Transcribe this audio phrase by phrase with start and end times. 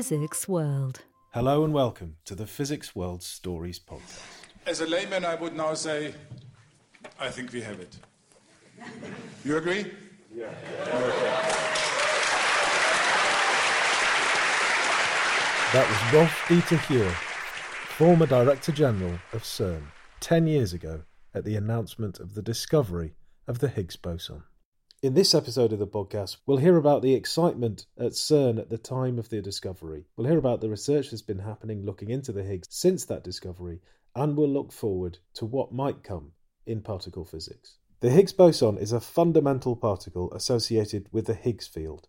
[0.00, 1.02] Physics World.
[1.34, 4.22] Hello and welcome to the Physics World Stories podcast.
[4.66, 6.14] As a layman, I would now say,
[7.18, 7.98] I think we have it.
[9.44, 9.92] You agree?
[10.34, 10.48] Yeah.
[15.74, 17.12] That was Rolf Dieter Heuer,
[17.98, 19.82] former Director General of CERN,
[20.20, 21.02] 10 years ago
[21.34, 24.44] at the announcement of the discovery of the Higgs boson.
[25.02, 28.76] In this episode of the podcast, we'll hear about the excitement at CERN at the
[28.76, 30.04] time of the discovery.
[30.14, 33.80] We'll hear about the research that's been happening looking into the Higgs since that discovery,
[34.14, 36.32] and we'll look forward to what might come
[36.66, 37.78] in particle physics.
[38.00, 42.06] The Higgs boson is a fundamental particle associated with the Higgs field,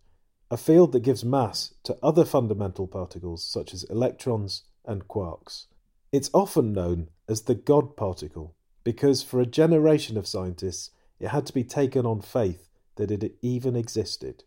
[0.50, 5.64] a field that gives mass to other fundamental particles such as electrons and quarks.
[6.12, 8.54] It's often known as the God particle
[8.84, 13.36] because for a generation of scientists it had to be taken on faith that it
[13.42, 14.44] even existed.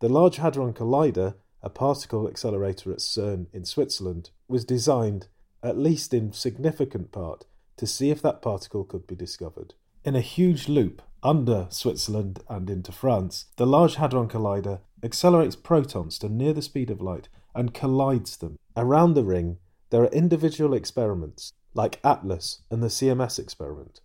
[0.00, 5.28] The Large Hadron Collider, a particle accelerator at CERN in Switzerland, was designed,
[5.62, 9.74] at least in significant part, to see if that particle could be discovered.
[10.04, 16.18] In a huge loop under Switzerland and into France, the Large Hadron Collider accelerates protons
[16.18, 18.58] to near the speed of light and collides them.
[18.76, 19.58] Around the ring,
[19.90, 24.00] there are individual experiments, like ATLAS and the CMS experiment,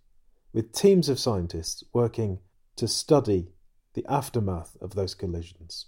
[0.52, 2.38] with teams of scientists working
[2.76, 3.48] to study
[3.94, 5.86] the aftermath of those collisions.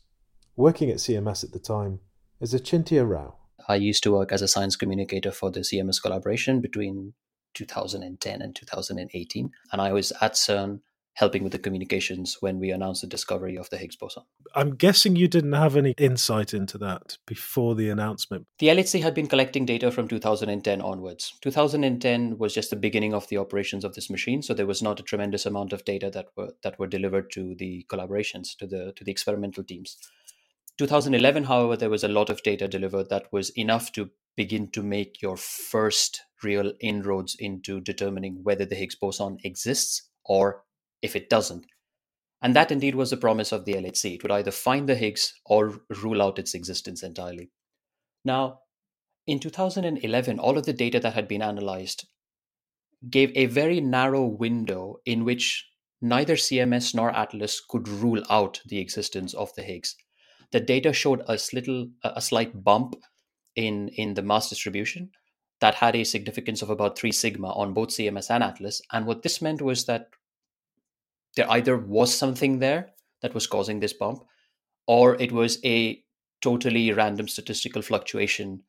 [0.56, 2.00] Working at CMS at the time
[2.40, 3.36] is Achintya Rao.
[3.68, 7.14] I used to work as a science communicator for the CMS collaboration between
[7.54, 9.50] 2010 and 2018.
[9.70, 10.80] And I was at CERN
[11.14, 14.22] helping with the communications when we announced the discovery of the Higgs boson.
[14.54, 18.46] I'm guessing you didn't have any insight into that before the announcement.
[18.58, 21.34] The LHC had been collecting data from 2010 onwards.
[21.42, 25.00] 2010 was just the beginning of the operations of this machine, so there was not
[25.00, 28.92] a tremendous amount of data that were that were delivered to the collaborations, to the
[28.96, 29.96] to the experimental teams.
[30.78, 34.82] 2011, however, there was a lot of data delivered that was enough to begin to
[34.82, 40.64] make your first real inroads into determining whether the Higgs boson exists or
[41.02, 41.66] if it doesn't.
[42.40, 44.14] And that indeed was the promise of the LHC.
[44.14, 47.50] It would either find the Higgs or rule out its existence entirely.
[48.24, 48.60] Now,
[49.26, 52.06] in 2011, all of the data that had been analyzed
[53.08, 55.68] gave a very narrow window in which
[56.00, 59.96] neither CMS nor Atlas could rule out the existence of the Higgs.
[60.50, 62.96] The data showed a little, a slight bump
[63.54, 65.10] in in the mass distribution
[65.60, 68.82] that had a significance of about three sigma on both CMS and Atlas.
[68.92, 70.08] And what this meant was that
[71.36, 72.90] there either was something there
[73.22, 74.24] that was causing this bump,
[74.86, 76.02] or it was a
[76.40, 78.62] totally random statistical fluctuation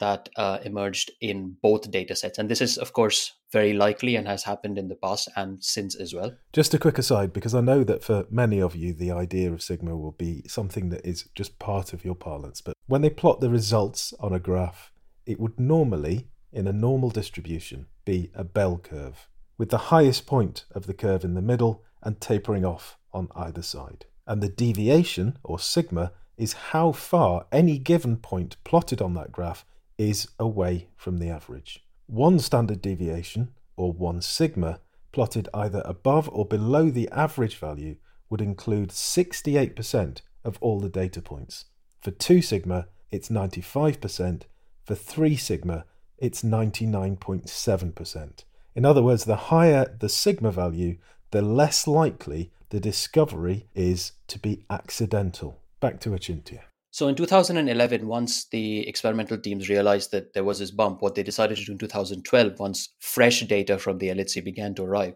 [0.00, 2.38] that uh, emerged in both data sets.
[2.38, 5.94] And this is, of course, very likely and has happened in the past and since
[5.94, 6.32] as well.
[6.52, 9.62] Just a quick aside, because I know that for many of you, the idea of
[9.62, 12.62] sigma will be something that is just part of your parlance.
[12.62, 14.90] But when they plot the results on a graph,
[15.26, 20.64] it would normally, in a normal distribution, be a bell curve, with the highest point
[20.72, 24.06] of the curve in the middle and tapering off on either side.
[24.26, 29.64] And the deviation, or sigma, is how far any given point plotted on that graph
[29.98, 31.84] is away from the average.
[32.06, 34.80] One standard deviation, or one sigma,
[35.12, 37.96] plotted either above or below the average value
[38.30, 41.66] would include 68% of all the data points.
[42.00, 44.42] For 2 sigma, it's 95%.
[44.84, 45.84] For 3 sigma,
[46.16, 48.44] it's 99.7%.
[48.74, 50.98] In other words, the higher the sigma value,
[51.30, 55.60] the less likely the discovery is to be accidental.
[55.80, 56.60] Back to Achintya.
[56.92, 61.22] So in 2011, once the experimental teams realized that there was this bump, what they
[61.22, 65.14] decided to do in 2012, once fresh data from the LHC began to arrive,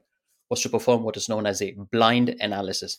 [0.49, 2.99] was to perform what is known as a blind analysis.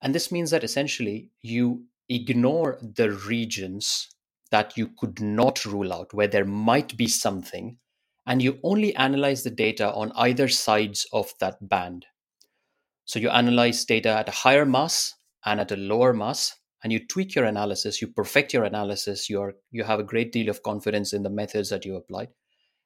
[0.00, 4.08] And this means that essentially you ignore the regions
[4.50, 7.76] that you could not rule out, where there might be something,
[8.26, 12.06] and you only analyze the data on either sides of that band.
[13.10, 16.54] So you analyze data at a higher mass and at a lower mass,
[16.84, 20.30] and you tweak your analysis, you perfect your analysis, you are you have a great
[20.30, 22.28] deal of confidence in the methods that you applied.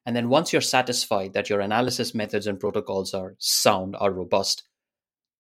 [0.06, 4.62] And then once you're satisfied that your analysis methods and protocols are sound, are robust,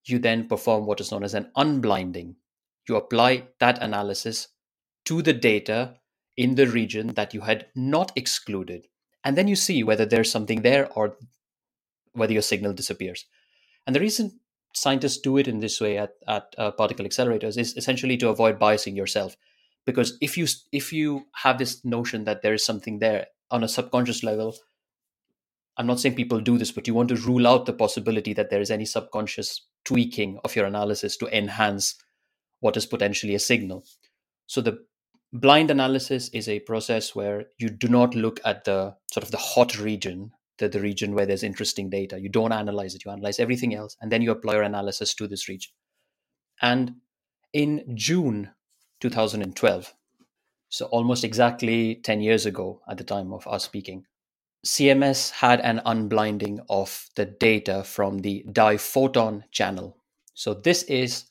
[0.04, 2.34] you then perform what is known as an unblinding.
[2.86, 4.48] You apply that analysis
[5.06, 5.94] to the data
[6.36, 8.88] in the region that you had not excluded.
[9.24, 11.16] And then you see whether there's something there or
[12.12, 13.24] whether your signal disappears.
[13.86, 14.40] And the reason
[14.74, 18.58] scientists do it in this way at, at uh, particle accelerators is essentially to avoid
[18.58, 19.36] biasing yourself.
[19.86, 23.68] Because if you if you have this notion that there is something there on a
[23.68, 24.56] subconscious level
[25.76, 28.50] i'm not saying people do this but you want to rule out the possibility that
[28.50, 31.94] there is any subconscious tweaking of your analysis to enhance
[32.60, 33.84] what is potentially a signal.
[34.46, 34.84] So the
[35.32, 39.36] blind analysis is a process where you do not look at the sort of the
[39.38, 42.20] hot region the, the region where there's interesting data.
[42.20, 45.26] You don't analyze it you analyze everything else and then you apply your analysis to
[45.26, 45.72] this region.
[46.62, 46.96] And
[47.54, 48.50] in june
[49.00, 49.94] 2012
[50.68, 54.04] so almost exactly 10 years ago at the time of us speaking
[54.66, 59.98] cms had an unblinding of the data from the diphoton channel.
[60.32, 61.26] So this is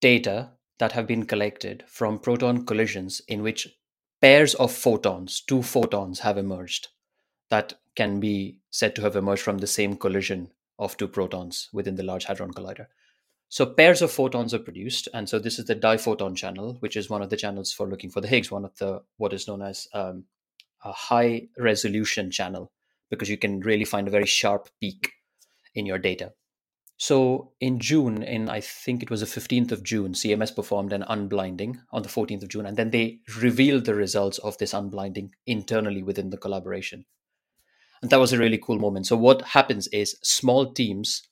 [0.00, 3.68] data that have been collected from proton collisions in which
[4.20, 6.88] pairs of photons, two photons, have emerged
[7.50, 11.96] that can be said to have emerged from the same collision of two protons within
[11.96, 12.86] the Large Hadron Collider.
[13.48, 17.08] So pairs of photons are produced, and so this is the diphoton channel, which is
[17.08, 19.62] one of the channels for looking for the Higgs, one of the what is known
[19.62, 20.24] as um,
[20.84, 22.72] a high resolution channel,
[23.08, 25.12] because you can really find a very sharp peak
[25.74, 26.32] in your data.
[26.98, 31.04] So in June, in I think it was the 15th of June, CMS performed an
[31.08, 35.30] unblinding on the 14th of June, and then they revealed the results of this unblinding
[35.46, 37.04] internally within the collaboration.
[38.02, 39.06] And that was a really cool moment.
[39.06, 41.22] So what happens is small teams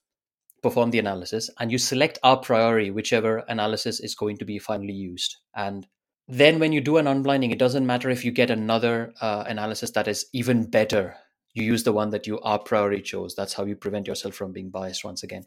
[0.62, 4.94] perform the analysis and you select a priori whichever analysis is going to be finally
[4.94, 5.36] used.
[5.54, 5.86] And
[6.26, 9.90] then when you do an unblinding, it doesn't matter if you get another uh, analysis
[9.90, 11.16] that is even better
[11.54, 13.34] you use the one that you a priori chose.
[13.34, 15.46] That's how you prevent yourself from being biased once again.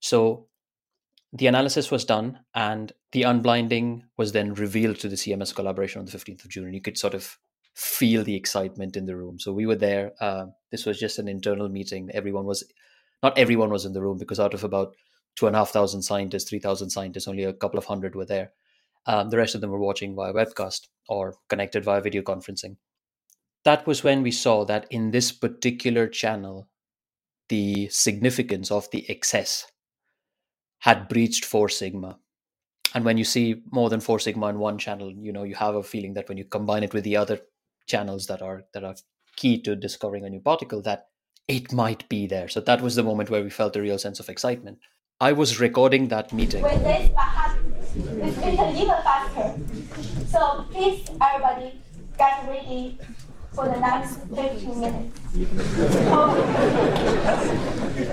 [0.00, 0.48] So
[1.32, 6.06] the analysis was done and the unblinding was then revealed to the CMS collaboration on
[6.06, 6.64] the 15th of June.
[6.64, 7.38] And you could sort of
[7.76, 9.38] feel the excitement in the room.
[9.38, 10.12] So we were there.
[10.20, 12.10] Uh, this was just an internal meeting.
[12.12, 12.64] Everyone was,
[13.22, 14.96] not everyone was in the room because out of about
[15.36, 18.52] two and a half thousand scientists, 3,000 scientists, only a couple of hundred were there.
[19.06, 22.76] Um, the rest of them were watching via webcast or connected via video conferencing
[23.66, 26.68] that was when we saw that in this particular channel,
[27.48, 29.66] the significance of the excess
[30.78, 32.16] had breached 4 sigma.
[32.94, 35.74] And when you see more than 4 sigma in one channel, you know, you have
[35.74, 37.40] a feeling that when you combine it with the other
[37.86, 38.96] channels that are that are
[39.36, 41.06] key to discovering a new particle, that
[41.48, 42.48] it might be there.
[42.48, 44.78] So that was the moment where we felt a real sense of excitement.
[45.20, 46.62] I was recording that meeting.
[46.62, 47.60] With this, perhaps
[47.96, 49.54] it's even faster.
[50.28, 51.80] So please, everybody,
[52.18, 52.98] get ready
[53.56, 55.18] for the next 15 minutes.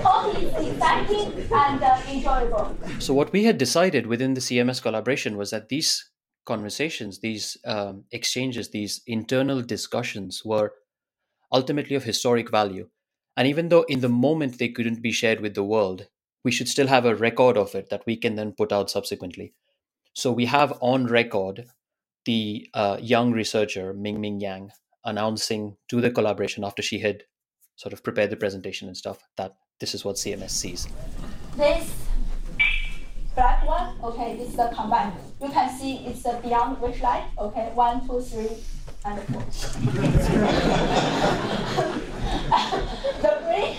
[0.02, 2.76] Hope it's exciting and uh, enjoyable.
[2.98, 6.10] So, what we had decided within the CMS collaboration was that these
[6.44, 10.72] conversations, these um, exchanges, these internal discussions were
[11.52, 12.88] ultimately of historic value.
[13.36, 16.06] And even though in the moment they couldn't be shared with the world,
[16.44, 19.54] we should still have a record of it that we can then put out subsequently.
[20.12, 21.66] So we have on record
[22.24, 24.70] the uh, young researcher Ming Ming Yang
[25.04, 27.24] announcing to the collaboration after she had
[27.76, 30.86] sort of prepared the presentation and stuff that this is what CMS sees.
[31.56, 32.03] This
[33.34, 35.14] black one, okay, this is the combined.
[35.40, 38.50] You can see it's the beyond which line, okay, one, two, three,
[39.04, 39.42] and four.
[43.22, 43.76] the green,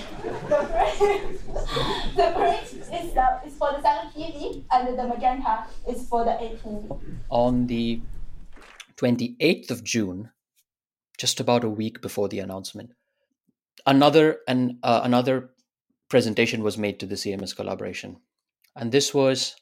[0.50, 1.40] the green,
[2.16, 2.60] the green
[3.00, 7.00] is, the, is for the 7 TeV, and the magenta is for the 8 TeV.
[7.30, 8.02] On the
[8.98, 10.30] 28th of June,
[11.18, 12.92] just about a week before the announcement.
[13.86, 15.52] Another and uh, another
[16.10, 18.18] presentation was made to the CMS collaboration,
[18.76, 19.56] and this was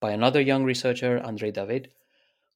[0.00, 1.92] by another young researcher, Andre David,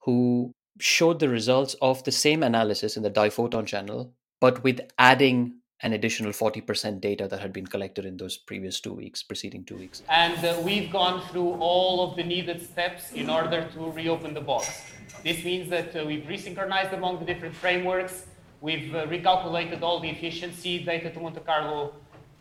[0.01, 5.61] who showed the results of the same analysis in the diphoton channel, but with adding
[5.83, 9.77] an additional 40% data that had been collected in those previous two weeks, preceding two
[9.77, 10.03] weeks.
[10.09, 14.41] And uh, we've gone through all of the needed steps in order to reopen the
[14.41, 14.83] box.
[15.23, 18.27] This means that uh, we've resynchronized among the different frameworks,
[18.65, 21.93] We've uh, recalculated all the efficiency data to Monte Carlo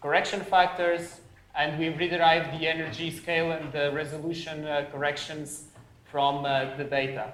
[0.02, 1.20] correction factors,
[1.56, 5.66] and we've rederived the energy scale and the resolution uh, corrections
[6.06, 7.34] from uh, the data.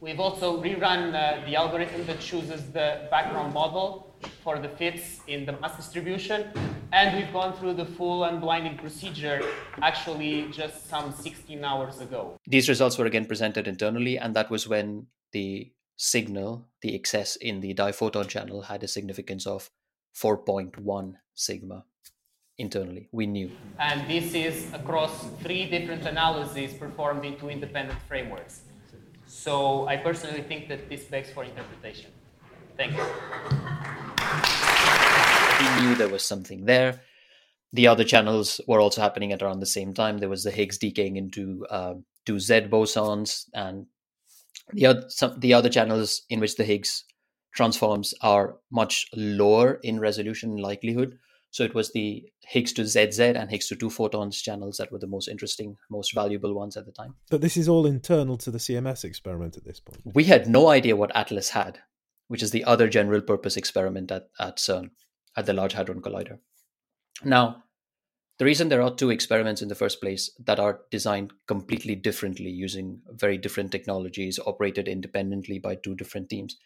[0.00, 5.44] We've also rerun uh, the algorithm that chooses the background model for the fits in
[5.44, 6.50] the mass distribution,
[6.92, 9.42] and we've gone through the full unblinding procedure
[9.82, 12.36] actually just some 16 hours ago.
[12.46, 17.60] These results were again presented internally, and that was when the signal, the excess in
[17.60, 19.70] the diphoton channel had a significance of
[20.14, 21.84] 4.1 sigma
[22.58, 23.08] internally.
[23.12, 23.50] We knew.
[23.78, 28.62] And this is across three different analyses performed in two independent frameworks.
[29.26, 32.10] So I personally think that this begs for interpretation.
[32.76, 33.04] Thank you.
[35.60, 37.00] We knew there was something there.
[37.72, 40.18] The other channels were also happening at around the same time.
[40.18, 43.86] There was the Higgs decaying into uh, two Z bosons, and
[44.72, 47.04] the other, some, the other channels in which the Higgs
[47.52, 51.18] transforms are much lower in resolution and likelihood.
[51.50, 54.98] So it was the Higgs to ZZ and Higgs to 2 photons channels that were
[54.98, 57.14] the most interesting, most valuable ones at the time.
[57.30, 60.00] But this is all internal to the CMS experiment at this point.
[60.14, 61.80] We had no idea what ATLAS had,
[62.28, 64.90] which is the other general purpose experiment at, at CERN,
[65.36, 66.38] at the Large Hadron Collider.
[67.24, 67.64] Now,
[68.38, 72.50] the reason there are two experiments in the first place that are designed completely differently
[72.50, 76.56] using very different technologies, operated independently by two different teams,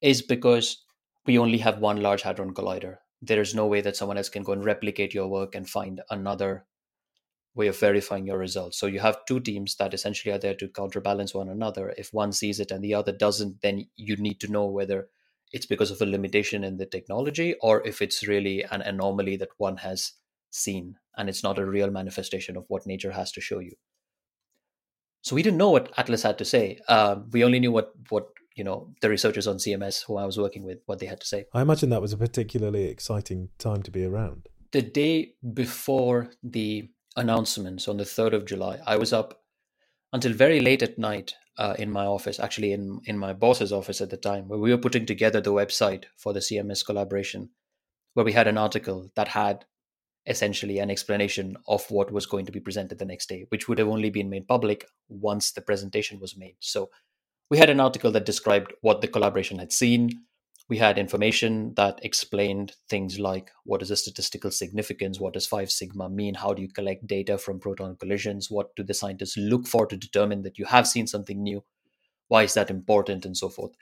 [0.00, 0.84] is because
[1.26, 2.98] we only have one Large Hadron Collider.
[3.20, 6.00] There is no way that someone else can go and replicate your work and find
[6.10, 6.66] another
[7.54, 8.78] way of verifying your results.
[8.78, 11.92] So you have two teams that essentially are there to counterbalance one another.
[11.98, 15.08] If one sees it and the other doesn't, then you need to know whether
[15.52, 19.48] it's because of a limitation in the technology or if it's really an anomaly that
[19.56, 20.12] one has
[20.50, 23.74] seen and it's not a real manifestation of what nature has to show you.
[25.22, 26.78] So we didn't know what Atlas had to say.
[26.86, 30.36] Uh, we only knew what what you know the researchers on CMS who I was
[30.36, 31.46] working with what they had to say.
[31.54, 34.48] I imagine that was a particularly exciting time to be around.
[34.72, 39.42] The day before the announcements on the third of July, I was up
[40.12, 44.00] until very late at night uh, in my office, actually in in my boss's office
[44.00, 47.50] at the time, where we were putting together the website for the CMS collaboration,
[48.14, 49.64] where we had an article that had
[50.26, 53.78] essentially an explanation of what was going to be presented the next day, which would
[53.78, 56.56] have only been made public once the presentation was made.
[56.60, 56.90] So
[57.50, 60.22] we had an article that described what the collaboration had seen.
[60.68, 65.70] We had information that explained things like what is the statistical significance, what does 5
[65.70, 69.66] sigma mean, how do you collect data from proton collisions, what do the scientists look
[69.66, 71.64] for to determine that you have seen something new,
[72.28, 73.72] why is that important, and so forth.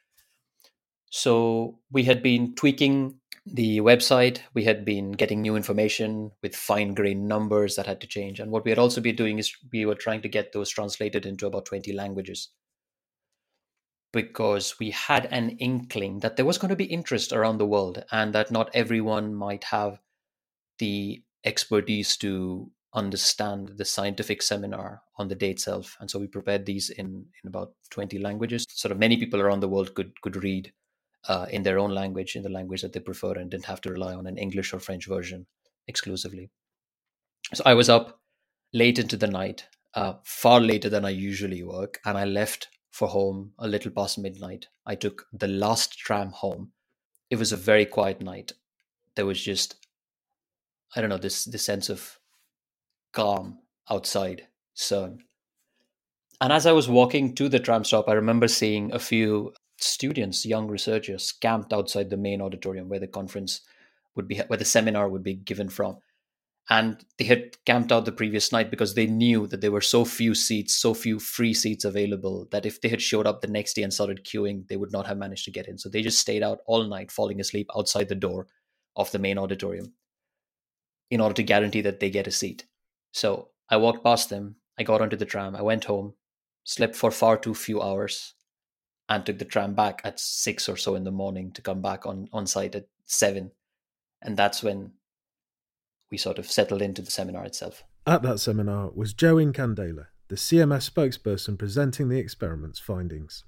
[1.10, 4.40] So we had been tweaking the website.
[4.54, 8.40] We had been getting new information with fine grained numbers that had to change.
[8.40, 11.26] And what we had also been doing is we were trying to get those translated
[11.26, 12.50] into about 20 languages
[14.22, 18.04] because we had an inkling that there was going to be interest around the world
[18.10, 20.00] and that not everyone might have
[20.78, 26.64] the expertise to understand the scientific seminar on the day itself and so we prepared
[26.64, 30.42] these in in about 20 languages sort of many people around the world could could
[30.42, 30.72] read
[31.28, 33.90] uh, in their own language, in the language that they prefer, and didn't have to
[33.90, 35.46] rely on an English or French version
[35.88, 36.50] exclusively.
[37.54, 38.20] So I was up
[38.72, 43.08] late into the night, uh, far later than I usually work, and I left for
[43.08, 44.68] home a little past midnight.
[44.86, 46.72] I took the last tram home.
[47.28, 48.52] It was a very quiet night.
[49.16, 49.76] There was just,
[50.94, 52.18] I don't know, this this sense of
[53.12, 53.58] calm
[53.90, 55.18] outside CERN.
[56.40, 60.46] And as I was walking to the tram stop, I remember seeing a few students,
[60.46, 63.60] young researchers, camped outside the main auditorium where the conference
[64.14, 65.98] would be, where the seminar would be given from.
[66.68, 70.04] And they had camped out the previous night because they knew that there were so
[70.04, 73.74] few seats, so few free seats available that if they had showed up the next
[73.74, 75.78] day and started queuing, they would not have managed to get in.
[75.78, 78.48] So they just stayed out all night, falling asleep outside the door
[78.96, 79.92] of the main auditorium
[81.10, 82.66] in order to guarantee that they get a seat.
[83.12, 84.56] So I walked past them.
[84.78, 85.54] I got onto the tram.
[85.54, 86.14] I went home,
[86.64, 88.34] slept for far too few hours,
[89.08, 92.06] and took the tram back at six or so in the morning to come back
[92.06, 93.52] on, on site at seven.
[94.20, 94.92] And that's when
[96.10, 97.84] we sort of settled into the seminar itself.
[98.06, 103.44] At that seminar was Joe Incandela, the CMS spokesperson presenting the experiment's findings.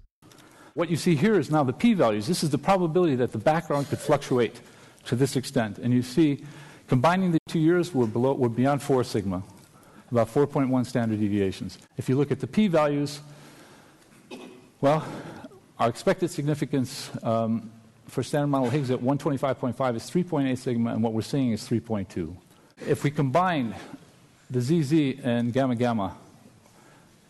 [0.75, 2.27] What you see here is now the p values.
[2.27, 4.61] This is the probability that the background could fluctuate
[5.07, 5.79] to this extent.
[5.79, 6.45] And you see,
[6.87, 9.43] combining the two years, we're, below, we're beyond 4 sigma,
[10.11, 11.79] about 4.1 standard deviations.
[11.97, 13.21] If you look at the p values,
[14.81, 15.05] well,
[15.79, 17.73] our expected significance um,
[18.07, 22.37] for standard model Higgs at 125.5 is 3.8 sigma, and what we're seeing is 3.2.
[22.87, 23.75] If we combine
[24.49, 26.17] the ZZ and gamma gamma,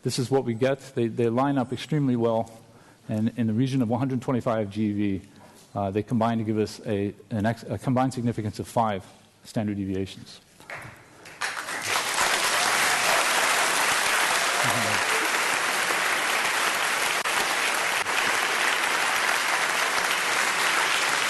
[0.02, 0.80] this is what we get.
[0.94, 2.50] They, they line up extremely well,
[3.08, 5.22] and in the region of 125 GeV,
[5.74, 9.04] uh, they combine to give us a, a combined significance of five
[9.44, 10.40] standard deviations.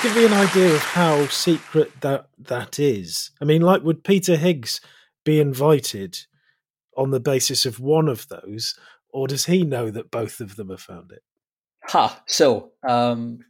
[0.09, 3.31] Give me an idea of how secret that that is.
[3.43, 4.81] I mean, like, would Peter Higgs
[5.23, 6.19] be invited
[6.97, 8.75] on the basis of one of those,
[9.11, 11.23] or does he know that both of them have found it?
[11.89, 12.23] Ha!
[12.27, 13.41] So, um,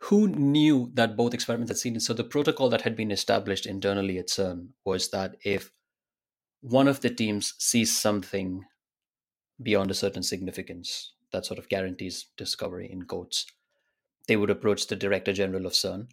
[0.00, 2.02] who knew that both experiments had seen it?
[2.02, 5.70] So, the protocol that had been established internally at CERN was that if
[6.60, 8.64] one of the teams sees something
[9.62, 13.46] beyond a certain significance, that sort of guarantees discovery in quotes
[14.28, 16.08] they would approach the director general of CERN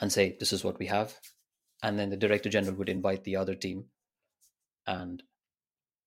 [0.00, 1.14] and say, This is what we have.
[1.82, 3.86] And then the director general would invite the other team
[4.86, 5.22] and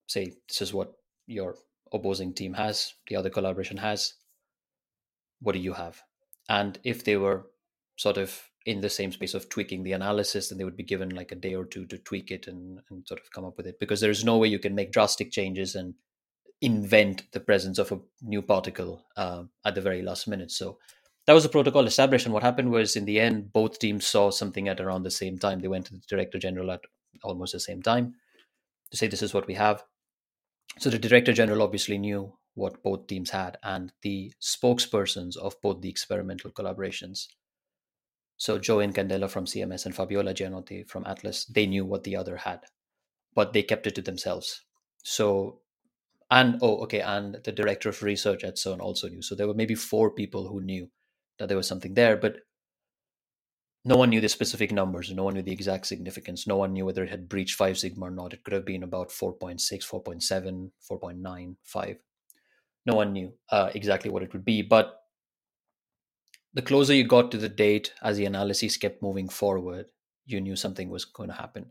[0.08, 0.94] say, This is what
[1.26, 1.56] your
[1.94, 4.14] opposing team has, the other collaboration has.
[5.40, 6.02] What do you have?
[6.50, 7.48] And if they were
[7.98, 11.10] sort of in the same space of tweaking the analysis, then they would be given
[11.10, 13.68] like a day or two to tweak it and, and sort of come up with
[13.68, 13.80] it.
[13.80, 15.94] Because there's no way you can make drastic changes and
[16.62, 20.52] invent the presence of a new particle uh, at the very last minute.
[20.52, 20.80] So
[21.28, 22.26] that was a protocol established.
[22.26, 25.38] And what happened was, in the end, both teams saw something at around the same
[25.38, 25.60] time.
[25.60, 26.82] They went to the director general at
[27.24, 28.16] almost the same time
[28.92, 29.84] to say, This is what we have.
[30.80, 35.82] So the director general obviously knew what both teams had, and the spokespersons of both
[35.82, 37.28] the experimental collaborations
[38.38, 42.38] so Joe Incandela from CMS and Fabiola Gianotti from Atlas, they knew what the other
[42.38, 42.62] had,
[43.34, 44.62] but they kept it to themselves.
[45.04, 45.62] So,
[46.30, 49.24] and oh, okay, and the director of research at CERN also knew.
[49.24, 50.90] So there were maybe four people who knew
[51.40, 52.38] that there was something there, but
[53.86, 55.14] no one knew the specific numbers.
[55.14, 56.46] No one knew the exact significance.
[56.46, 58.34] No one knew whether it had breached 5 sigma or not.
[58.34, 61.98] It could have been about 4.6, 4.7, 4.9, 5.
[62.86, 65.04] No one knew uh, exactly what it would be, but
[66.54, 69.86] the closer you got to the date as the analysis kept moving forward,
[70.26, 71.68] you knew something was going to happen.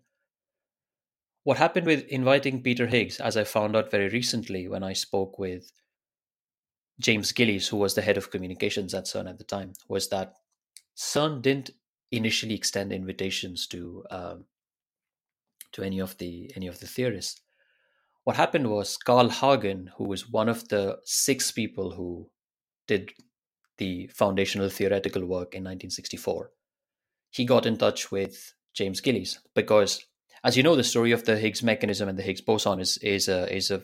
[1.44, 5.38] What happened with inviting Peter Higgs, as I found out very recently when I spoke
[5.38, 5.70] with
[6.98, 10.34] James Gillies, who was the head of communications at CERN at the time, was that
[10.96, 11.70] CERN didn't
[12.10, 14.44] initially extend invitations to um,
[15.72, 17.42] to any of the any of the theorists.
[18.24, 22.30] What happened was Carl Hagen, who was one of the six people who
[22.86, 23.12] did
[23.78, 26.50] the foundational theoretical work in 1964,
[27.30, 30.04] he got in touch with James Gillies because,
[30.42, 33.28] as you know, the story of the Higgs mechanism and the Higgs boson is is
[33.28, 33.82] a is a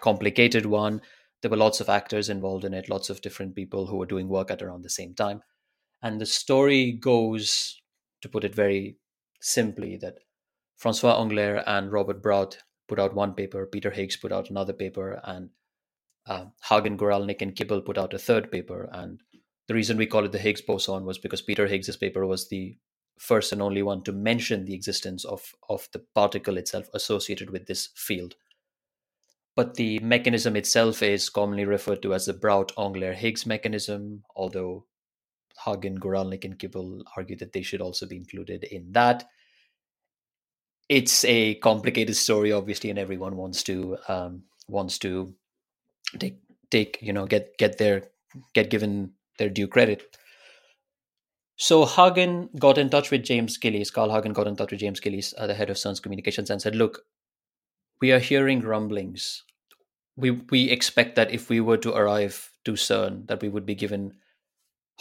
[0.00, 1.00] complicated one.
[1.44, 4.30] There were lots of actors involved in it, lots of different people who were doing
[4.30, 5.42] work at around the same time,
[6.02, 7.82] and the story goes,
[8.22, 8.96] to put it very
[9.42, 10.20] simply, that
[10.78, 12.56] Francois Englert and Robert Brout
[12.88, 15.50] put out one paper, Peter Higgs put out another paper, and
[16.26, 18.88] uh, Hagen, Guralnik, and Kibble put out a third paper.
[18.90, 19.20] And
[19.68, 22.78] the reason we call it the Higgs boson was because Peter Higgs's paper was the
[23.18, 27.66] first and only one to mention the existence of, of the particle itself associated with
[27.66, 28.34] this field.
[29.56, 34.86] But the mechanism itself is commonly referred to as the Brout Englert Higgs mechanism, although
[35.64, 39.24] Hagen, Guralnik, and Kibble argue that they should also be included in that.
[40.88, 45.34] It's a complicated story, obviously, and everyone wants to um, wants to
[46.18, 46.38] take
[46.70, 48.02] take you know get get their
[48.52, 50.16] get given their due credit.
[51.56, 53.90] So Hagen got in touch with James Gillies.
[53.90, 56.60] Carl Hagen got in touch with James Gillies, uh, the head of CERN's communications, and
[56.60, 57.02] said, "Look,
[58.04, 59.44] we are hearing rumblings.
[60.16, 63.74] We we expect that if we were to arrive to CERN, that we would be
[63.74, 64.12] given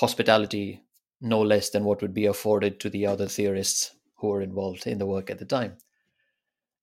[0.04, 0.84] hospitality
[1.20, 5.00] no less than what would be afforded to the other theorists who were involved in
[5.00, 5.76] the work at the time."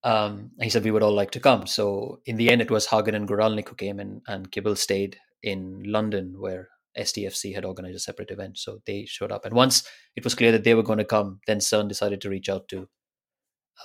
[0.04, 1.66] um, he said we would all like to come.
[1.66, 5.16] So in the end, it was Hagen and Guralnik who came, and and Kibble stayed
[5.42, 8.58] in London, where STFC had organized a separate event.
[8.58, 9.84] So they showed up, and once
[10.16, 12.68] it was clear that they were going to come, then CERN decided to reach out
[12.68, 12.88] to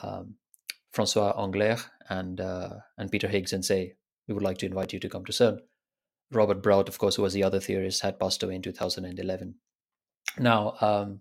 [0.04, 0.36] um,
[0.92, 3.96] Francois Englert and uh, and Peter Higgs and say
[4.28, 5.60] we would like to invite you to come to CERN.
[6.32, 9.56] Robert Brout, of course, who was the other theorist, had passed away in 2011.
[10.40, 11.20] Now, um,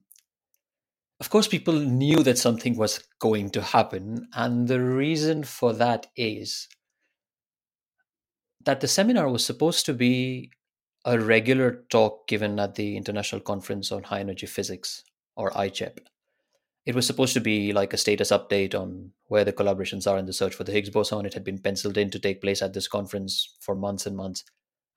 [1.20, 4.29] of course, people knew that something was going to happen.
[4.35, 6.68] And the reason for that is
[8.64, 10.51] that the seminar was supposed to be
[11.05, 15.05] a regular talk given at the International Conference on High Energy Physics,
[15.37, 15.99] or ICHEP.
[16.87, 20.27] It was supposed to be like a status update on where the collaborations are in
[20.27, 21.25] the search for the Higgs boson.
[21.25, 24.44] It had been penciled in to take place at this conference for months and months.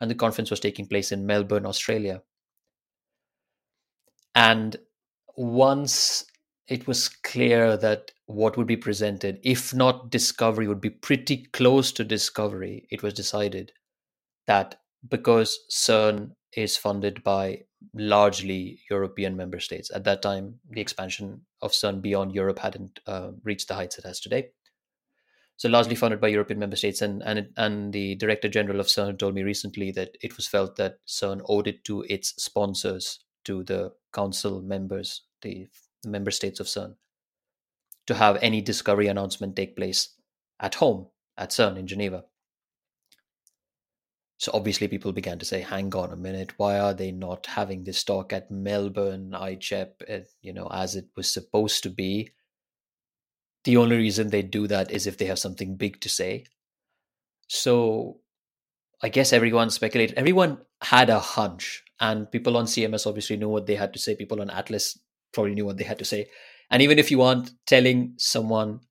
[0.02, 2.22] And the conference was taking place in Melbourne, Australia.
[4.36, 4.76] And
[5.36, 6.26] once
[6.68, 11.92] it was clear that what would be presented, if not discovery, would be pretty close
[11.94, 13.72] to discovery, it was decided
[14.46, 17.62] that because CERN is funded by
[17.94, 23.32] largely European member states, at that time, the expansion of CERN beyond Europe hadn't uh,
[23.44, 24.50] reached the heights it has today.
[25.58, 29.18] So largely funded by European member states, and and and the director general of CERN
[29.18, 33.64] told me recently that it was felt that CERN owed it to its sponsors, to
[33.64, 35.68] the council members the
[36.06, 36.96] member states of CERN
[38.08, 40.16] to have any discovery announcement take place
[40.60, 42.24] at home at CERN in Geneva.
[44.40, 47.84] So obviously, people began to say, "Hang on a minute, why are they not having
[47.84, 50.04] this talk at Melbourne ICHEP?
[50.08, 52.32] Eh, you know, as it was supposed to be."
[53.64, 56.46] The only reason they do that is if they have something big to say.
[57.48, 58.22] So,
[59.02, 60.18] I guess everyone speculated.
[60.18, 64.16] Everyone had a hunch, and people on CMS obviously knew what they had to say.
[64.16, 65.00] People on Atlas
[65.34, 66.30] probably knew what they had to say.
[66.70, 68.82] And even if you aren't telling someone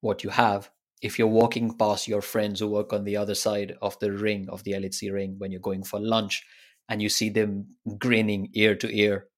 [0.00, 0.70] what you have,
[1.02, 4.48] if you're walking past your friends who work on the other side of the ring
[4.50, 6.44] of the LHC ring when you're going for lunch
[6.88, 7.66] and you see them
[7.98, 9.30] grinning ear to ear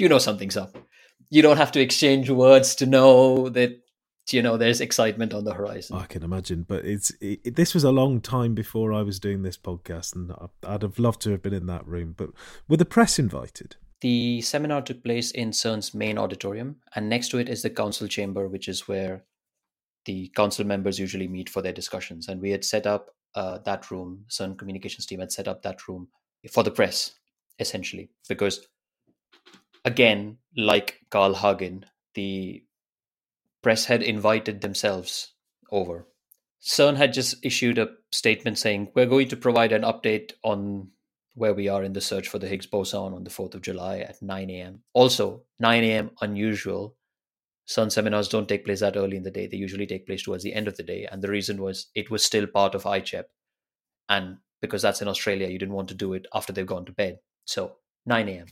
[0.00, 0.76] you know something's up.
[1.30, 3.80] You don't have to exchange words to know that
[4.30, 5.96] you know there's excitement on the horizon.
[5.96, 9.42] I can imagine, but it's it, this was a long time before I was doing
[9.42, 10.32] this podcast, and
[10.66, 12.14] I'd have loved to have been in that room.
[12.16, 12.30] But
[12.68, 13.76] were the press invited?
[14.00, 18.08] The seminar took place in CERN's main auditorium, and next to it is the council
[18.08, 19.24] chamber, which is where
[20.04, 22.28] the council members usually meet for their discussions.
[22.28, 25.88] And we had set up uh, that room, CERN communications team had set up that
[25.88, 26.08] room
[26.50, 27.12] for the press,
[27.58, 28.68] essentially, because
[29.84, 32.64] again, like Carl Hagen, the
[33.62, 35.34] press had invited themselves
[35.70, 36.06] over.
[36.62, 40.88] CERN had just issued a statement saying, We're going to provide an update on
[41.34, 43.98] where we are in the search for the Higgs boson on the 4th of July
[43.98, 44.80] at 9 a.m.
[44.92, 46.10] Also, 9 a.m.
[46.20, 46.96] unusual.
[47.66, 49.46] CERN seminars don't take place that early in the day.
[49.46, 51.06] They usually take place towards the end of the day.
[51.10, 53.24] And the reason was it was still part of ICHEP.
[54.08, 56.92] And because that's in Australia, you didn't want to do it after they've gone to
[56.92, 57.18] bed.
[57.46, 58.46] So 9 a.m.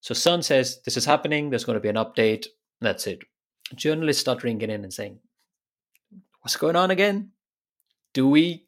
[0.00, 1.50] So CERN says this is happening.
[1.50, 2.46] There's going to be an update.
[2.80, 3.20] That's it.
[3.74, 5.18] Journalists start ringing in and saying,
[6.40, 7.32] "What's going on again?
[8.14, 8.66] Do we?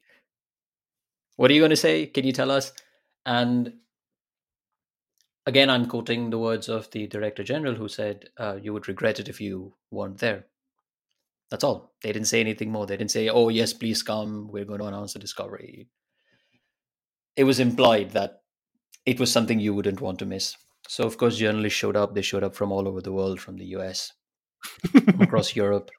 [1.37, 2.07] What are you going to say?
[2.07, 2.72] Can you tell us?"
[3.24, 3.74] And
[5.50, 9.18] again, I'm quoting the words of the Director General, who said, uh, "You would regret
[9.18, 10.46] it if you weren't there."
[11.50, 11.92] That's all.
[12.02, 12.86] They didn't say anything more.
[12.86, 14.48] They didn't say, "Oh yes, please come.
[14.52, 15.88] We're going to announce the discovery."
[17.34, 18.42] It was implied that
[19.04, 20.56] it was something you wouldn't want to miss.
[20.88, 22.14] So of course, journalists showed up.
[22.14, 24.12] They showed up from all over the world, from the US,
[24.86, 25.90] from across Europe.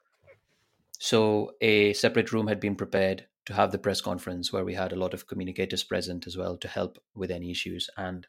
[0.98, 4.92] So a separate room had been prepared to have the press conference where we had
[4.92, 7.90] a lot of communicators present as well to help with any issues.
[7.96, 8.26] And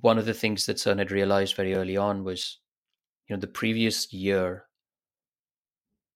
[0.00, 2.58] one of the things that CERN had realized very early on was,
[3.28, 4.66] you know, the previous year,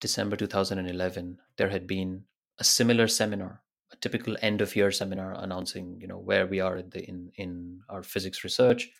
[0.00, 2.24] December 2011, there had been
[2.58, 6.76] a similar seminar a typical end of year seminar announcing you know where we are
[6.76, 8.90] in the, in in our physics research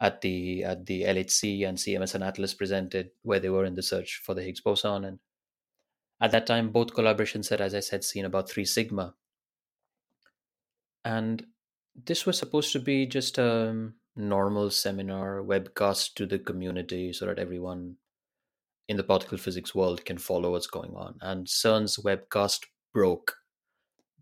[0.00, 3.82] at the at the LHC and CMS and Atlas presented where they were in the
[3.82, 5.04] search for the Higgs boson.
[5.04, 5.18] And
[6.20, 9.14] at that time both collaborations had as I said seen about 3 sigma.
[11.04, 11.46] And
[11.94, 17.38] this was supposed to be just a normal seminar webcast to the community so that
[17.38, 17.96] everyone
[18.88, 23.36] in the particle physics world can follow what's going on and CERN's webcast broke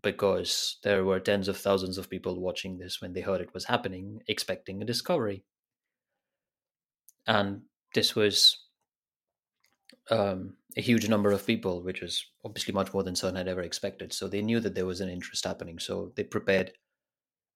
[0.01, 3.65] because there were tens of thousands of people watching this when they heard it was
[3.65, 5.43] happening, expecting a discovery.
[7.27, 7.61] And
[7.93, 8.57] this was
[10.09, 13.61] um, a huge number of people, which was obviously much more than CERN had ever
[13.61, 14.11] expected.
[14.11, 15.77] So they knew that there was an interest happening.
[15.77, 16.71] So they prepared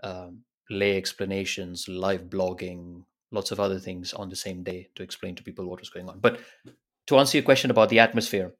[0.04, 5.36] um, lay explanations, live blogging, lots of other things on the same day to explain
[5.36, 6.20] to people what was going on.
[6.20, 6.40] But
[7.08, 8.54] to answer your question about the atmosphere,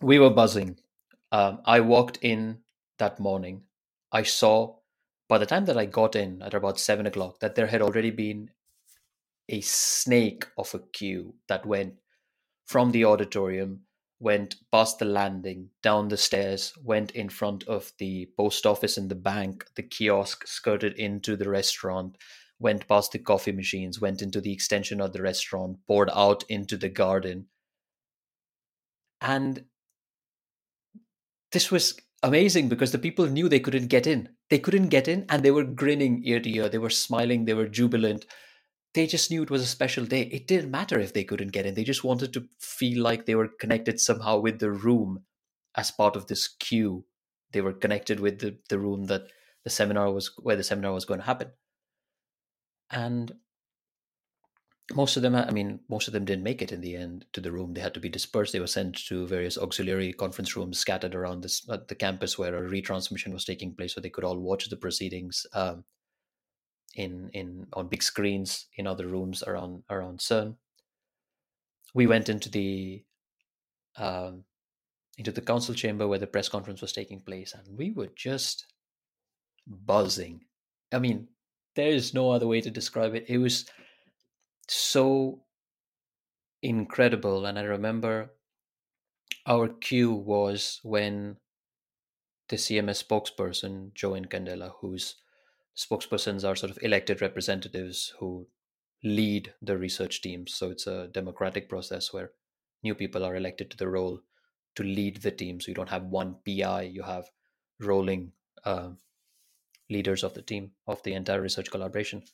[0.00, 0.78] we were buzzing.
[1.30, 2.58] Um, I walked in
[2.98, 3.62] that morning,
[4.12, 4.76] I saw
[5.28, 8.10] by the time that I got in at about seven o'clock that there had already
[8.10, 8.50] been
[9.48, 11.94] a snake of a queue that went
[12.64, 13.80] from the auditorium,
[14.20, 19.08] went past the landing, down the stairs, went in front of the post office and
[19.08, 22.16] the bank, the kiosk, skirted into the restaurant,
[22.58, 26.76] went past the coffee machines, went into the extension of the restaurant, poured out into
[26.76, 27.46] the garden.
[29.20, 29.64] And
[31.52, 34.28] this was amazing because the people knew they couldn't get in.
[34.50, 36.68] They couldn't get in and they were grinning ear to ear.
[36.68, 37.44] They were smiling.
[37.44, 38.26] They were jubilant.
[38.94, 40.22] They just knew it was a special day.
[40.22, 41.74] It didn't matter if they couldn't get in.
[41.74, 45.24] They just wanted to feel like they were connected somehow with the room
[45.76, 47.04] as part of this queue.
[47.52, 49.28] They were connected with the, the room that
[49.64, 51.50] the seminar was where the seminar was going to happen.
[52.90, 53.32] And
[54.94, 57.40] most of them i mean most of them didn't make it in the end to
[57.40, 60.78] the room they had to be dispersed they were sent to various auxiliary conference rooms
[60.78, 64.24] scattered around this, uh, the campus where a retransmission was taking place so they could
[64.24, 65.84] all watch the proceedings um,
[66.94, 70.56] in in on big screens in other rooms around around cern
[71.94, 73.04] we went into the
[73.96, 74.44] um,
[75.16, 78.66] into the council chamber where the press conference was taking place and we were just
[79.66, 80.44] buzzing.
[80.92, 81.28] I mean
[81.74, 83.26] there is no other way to describe it.
[83.28, 83.66] It was
[84.68, 85.42] so
[86.62, 87.46] incredible.
[87.46, 88.30] And I remember
[89.46, 91.36] our cue was when
[92.48, 95.16] the CMS spokesperson, Joe Incandela, whose
[95.78, 98.46] spokespersons are sort of elected representatives who
[99.04, 100.54] lead the research teams.
[100.54, 102.32] So it's a democratic process where
[102.82, 104.20] new people are elected to the role
[104.74, 105.60] to lead the team.
[105.60, 107.30] So you don't have one PI, you have
[107.80, 108.32] rolling
[108.64, 108.90] uh,
[109.88, 112.24] leaders of the team, of the entire research collaboration.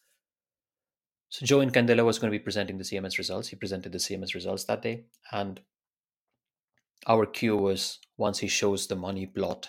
[1.28, 3.48] So Joe Incandela was going to be presenting the CMS results.
[3.48, 5.04] He presented the CMS results that day.
[5.32, 5.60] And
[7.06, 9.68] our cue was once he shows the money plot,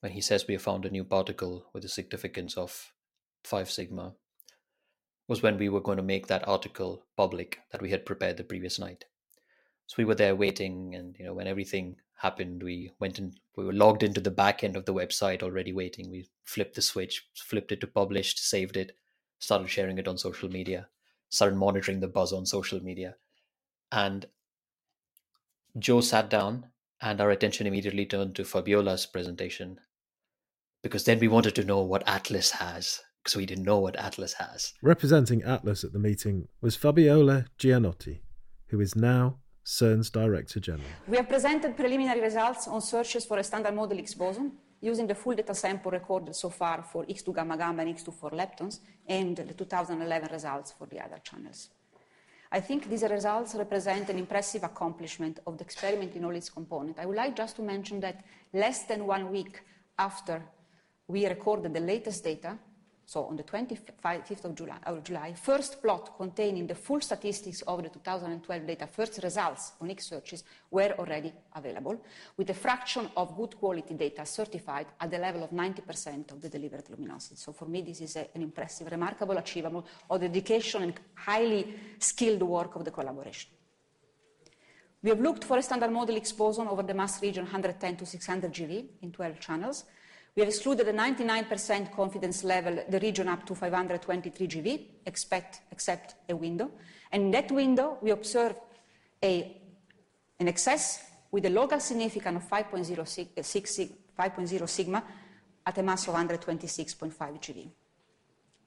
[0.00, 2.92] when he says we have found a new particle with a significance of
[3.44, 4.14] 5 sigma,
[5.28, 8.44] was when we were going to make that article public that we had prepared the
[8.44, 9.04] previous night.
[9.86, 13.64] So we were there waiting, and you know when everything happened, we went and we
[13.64, 16.10] were logged into the back end of the website already waiting.
[16.10, 18.96] We flipped the switch, flipped it to published, saved it,
[19.38, 20.88] started sharing it on social media,
[21.28, 23.16] started monitoring the buzz on social media,
[23.92, 24.26] and
[25.78, 26.66] Joe sat down,
[27.00, 29.78] and our attention immediately turned to Fabiola's presentation
[30.82, 34.34] because then we wanted to know what Atlas has because we didn't know what Atlas
[34.34, 34.72] has.
[34.82, 38.20] Representing Atlas at the meeting was Fabiola Gianotti,
[38.68, 40.88] who is now CERN's Director General.
[41.06, 45.14] We have presented preliminary results on searches for a standard model Higgs boson using the
[45.14, 49.36] full data sample recorded so far for X2 gamma gamma and X2 for leptons and
[49.36, 51.68] the 2011 results for the other channels.
[52.50, 56.98] I think these results represent an impressive accomplishment of the experiment in all its components.
[56.98, 59.60] I would like just to mention that less than one week
[59.98, 60.42] after
[61.10, 62.56] we recorded the latest data,
[63.04, 67.82] so on the 25th of July, of July, first plot containing the full statistics of
[67.82, 72.00] the 2012 data, first results on X searches were already available,
[72.36, 76.48] with a fraction of good quality data certified at the level of 90% of the
[76.48, 77.34] delivered luminosity.
[77.34, 81.74] So for me, this is a, an impressive, remarkable achievement of the dedication and highly
[81.98, 83.50] skilled work of the collaboration.
[85.02, 88.06] We have looked for a standard model Higgs boson over the mass region 110 to
[88.06, 89.84] 600 GeV in 12 channels,
[90.40, 96.14] we have excluded a 99% confidence level, the region up to 523 GeV, expect, except
[96.30, 96.70] a window.
[97.12, 98.54] And in that window, we observe
[99.22, 99.54] a,
[100.38, 105.04] an excess with a local significance of 5.0 sigma
[105.66, 107.68] at a mass of 126.5 GeV.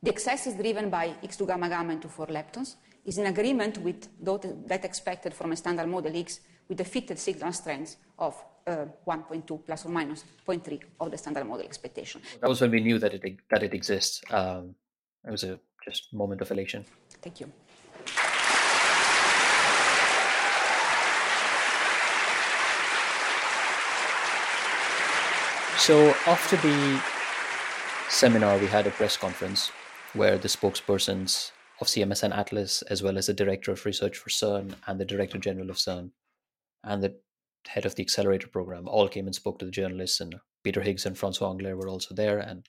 [0.04, 4.10] The excess is driven by X2 gamma gamma into 4 leptons, is in agreement with
[4.22, 8.36] that expected from a standard model Higgs with the fitted signal strength of
[8.67, 12.21] uh, 1.2 plus or minus 0.3 of the standard model expectation.
[12.41, 14.21] That was when we knew that it that it exists.
[14.32, 14.76] Um,
[15.26, 16.86] it was a just moment of elation.
[17.21, 17.52] Thank you.
[25.78, 27.02] So after the
[28.10, 29.69] seminar, we had a press conference
[30.13, 34.30] where the spokespersons of CMS and Atlas, as well as the director of research for
[34.30, 36.12] CERN and the director general of CERN,
[36.84, 37.15] and the
[37.67, 41.06] head of the accelerator program, all came and spoke to the journalists, and Peter Higgs
[41.06, 42.65] and Francois Englert were also there, and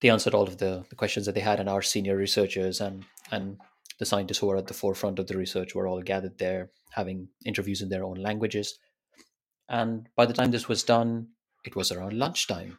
[0.00, 3.04] they answered all of the, the questions that they had, and our senior researchers and
[3.30, 3.58] and
[3.98, 7.28] the scientists who were at the forefront of the research were all gathered there, having
[7.44, 8.78] interviews in their own languages.
[9.68, 11.28] And by the time this was done,
[11.64, 12.78] it was around lunchtime,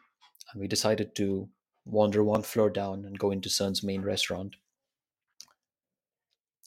[0.52, 1.48] and we decided to
[1.84, 4.56] wander one floor down and go into CERN's main restaurant.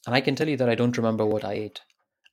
[0.06, 1.80] And I can tell you that I don't remember what I ate.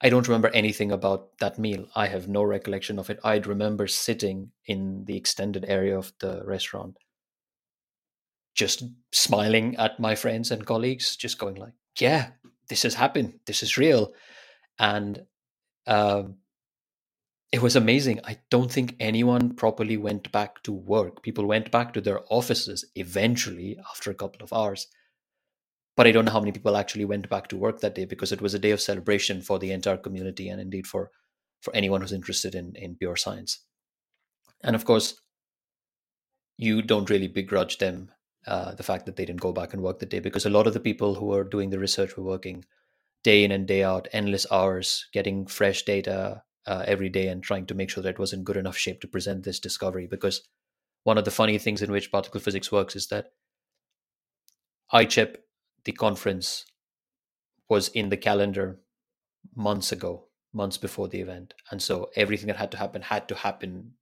[0.01, 1.87] I don't remember anything about that meal.
[1.95, 3.19] I have no recollection of it.
[3.23, 6.97] I'd remember sitting in the extended area of the restaurant,
[8.55, 12.31] just smiling at my friends and colleagues, just going like, "Yeah,
[12.69, 13.39] this has happened.
[13.45, 14.13] This is real,"
[14.77, 15.25] and
[15.87, 16.37] um,
[17.51, 18.21] it was amazing.
[18.23, 21.23] I don't think anyone properly went back to work.
[21.23, 24.87] People went back to their offices eventually after a couple of hours
[25.99, 28.31] but I don't know how many people actually went back to work that day because
[28.31, 31.11] it was a day of celebration for the entire community and indeed for
[31.59, 33.59] for anyone who's interested in in pure science.
[34.63, 35.19] And of course,
[36.55, 38.11] you don't really begrudge them
[38.47, 40.67] uh, the fact that they didn't go back and work the day because a lot
[40.67, 42.63] of the people who were doing the research were working
[43.25, 47.65] day in and day out, endless hours, getting fresh data uh, every day and trying
[47.65, 50.07] to make sure that it was in good enough shape to present this discovery.
[50.07, 50.47] Because
[51.03, 53.33] one of the funny things in which particle physics works is that
[54.93, 55.35] ICHEP
[55.85, 56.65] the conference
[57.67, 58.79] was in the calendar
[59.55, 61.53] months ago, months before the event.
[61.71, 63.93] And so everything that had to happen had to happen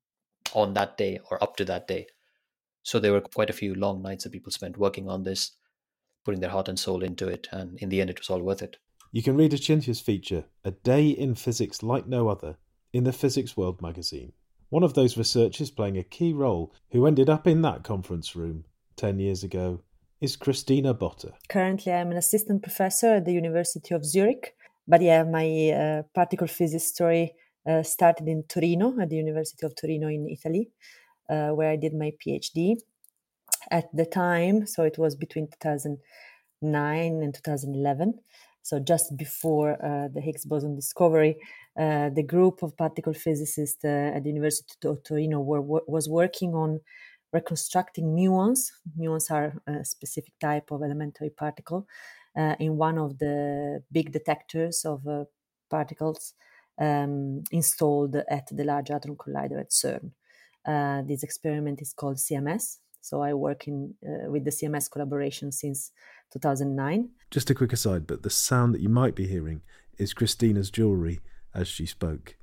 [0.54, 2.08] on that day or up to that day.
[2.84, 5.52] So there were quite a few long nights that people spent working on this,
[6.24, 7.48] putting their heart and soul into it.
[7.52, 8.78] And in the end, it was all worth it.
[9.12, 12.58] You can read Achintya's feature, A Day in Physics Like No Other,
[12.94, 14.34] in the Physics World magazine.
[14.70, 18.66] One of those researchers playing a key role who ended up in that conference room
[18.98, 19.82] 10 years ago
[20.22, 21.34] is Cristina Botta.
[21.50, 24.56] Currently, I'm an assistant professor at the University of Zurich.
[24.88, 27.34] But yeah, my uh, particle physics story
[27.68, 30.70] uh, started in Torino, at the University of Torino in Italy,
[31.30, 32.78] uh, where I did my PhD.
[33.70, 38.14] At the time, so it was between 2009 and 2011,
[38.68, 41.38] so just before uh, the Higgs boson discovery,
[41.80, 46.54] uh, the group of particle physicists uh, at the University of Torino were, was working
[46.54, 46.82] on
[47.34, 48.72] reconstructing muons.
[48.98, 51.88] Muons are a specific type of elementary particle
[52.38, 55.26] uh, in one of the big detectors of uh,
[55.70, 56.34] particles
[56.80, 60.12] um, installed at the Large Hadron Collider at CERN.
[60.66, 65.52] Uh, this experiment is called CMS, So I work in uh, with the CMS collaboration
[65.52, 65.92] since
[66.34, 67.10] 2009.
[67.32, 69.62] Just a quick aside, but the sound that you might be hearing
[69.98, 71.20] is Cristina's jewellery
[71.54, 72.36] as she spoke.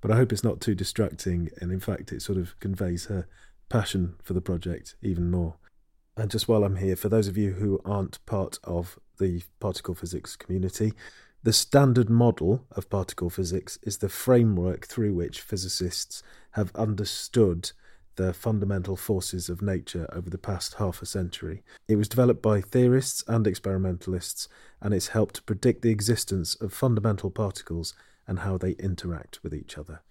[0.00, 3.28] But I hope it's not too distracting, and in fact, it sort of conveys her
[3.70, 5.54] passion for the project even more.
[6.16, 9.94] And just while I'm here, for those of you who aren't part of the particle
[9.94, 10.92] physics community,
[11.42, 17.72] the standard model of particle physics is the framework through which physicists have understood
[18.16, 21.62] the fundamental forces of nature over the past half a century.
[21.88, 24.48] It was developed by theorists and experimentalists,
[24.82, 27.94] and it's helped to predict the existence of fundamental particles
[28.26, 30.02] and how they interact with each other.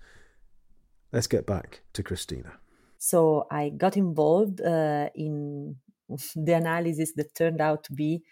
[1.11, 2.53] Let's get back to Cristina.
[2.99, 5.77] So I got involved uh, in
[6.35, 8.23] the analysis that turned out to be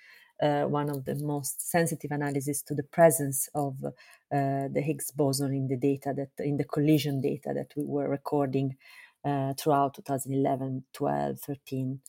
[0.41, 3.91] uh, one of the most sensitive analyses to the presence of uh,
[4.31, 8.77] the Higgs boson in the data that in the collision data that we were recording
[9.25, 12.01] uh, throughout 2011, 12, 13.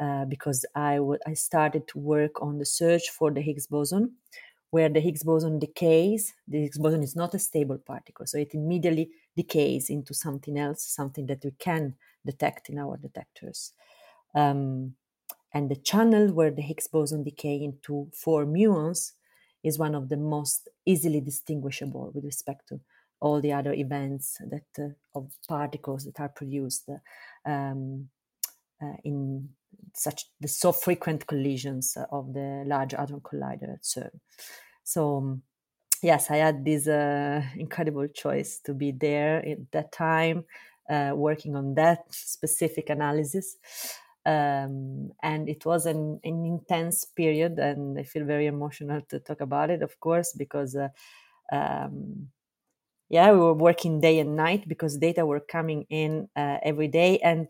[0.00, 4.16] Uh, because I, w- I started to work on the search for the Higgs boson,
[4.70, 6.34] where the Higgs boson decays.
[6.48, 10.84] The Higgs boson is not a stable particle, so it immediately decays into something else,
[10.84, 13.72] something that we can detect in our detectors.
[14.34, 14.94] Um,
[15.52, 19.12] and the channel where the Higgs boson decay into four muons
[19.62, 22.80] is one of the most easily distinguishable with respect to
[23.20, 26.88] all the other events that uh, of particles that are produced
[27.44, 28.08] um,
[28.82, 29.48] uh, in
[29.94, 34.20] such the so frequent collisions of the Large Hadron Collider at CERN.
[34.84, 35.42] So um,
[36.02, 40.44] yes, I had this uh, incredible choice to be there at that time,
[40.88, 43.56] uh, working on that specific analysis.
[44.26, 49.40] Um, and it was an, an, intense period, and I feel very emotional to talk
[49.40, 50.88] about it, of course, because uh,
[51.50, 52.28] um,
[53.10, 57.18] yeah, we were working day and night because data were coming in uh, every day.
[57.18, 57.48] And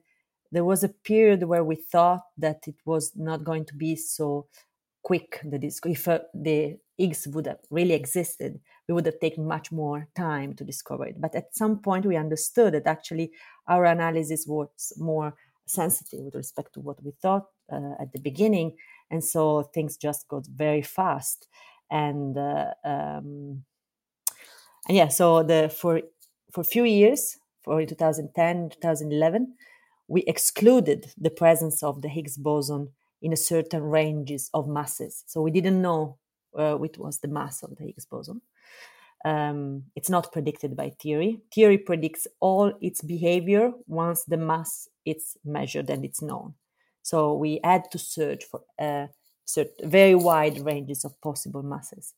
[0.51, 4.47] there was a period where we thought that it was not going to be so
[5.03, 5.39] quick.
[5.45, 10.09] Is, if uh, the Higgs would have really existed, we would have taken much more
[10.15, 11.21] time to discover it.
[11.21, 13.33] But at some point, we understood that actually
[13.67, 15.35] our analysis was more
[15.67, 18.77] sensitive with respect to what we thought uh, at the beginning.
[19.11, 21.49] And so things just got very fast.
[21.91, 23.65] And uh, um,
[24.87, 26.03] and yeah, so the for
[26.53, 29.55] for a few years, for 2010, 2011,
[30.09, 32.89] we excluded the presence of the Higgs boson
[33.23, 35.25] in a certain ranges of masses.
[35.27, 36.19] So we didn't know
[36.57, 38.41] uh, which was the mass of the Higgs boson.
[39.25, 41.41] Um, it's not predicted by theory.
[41.55, 46.55] Theory predicts all its behavior once the mass is measured and it's known.
[47.03, 49.09] So we had to search for uh,
[49.83, 52.15] very wide ranges of possible masses.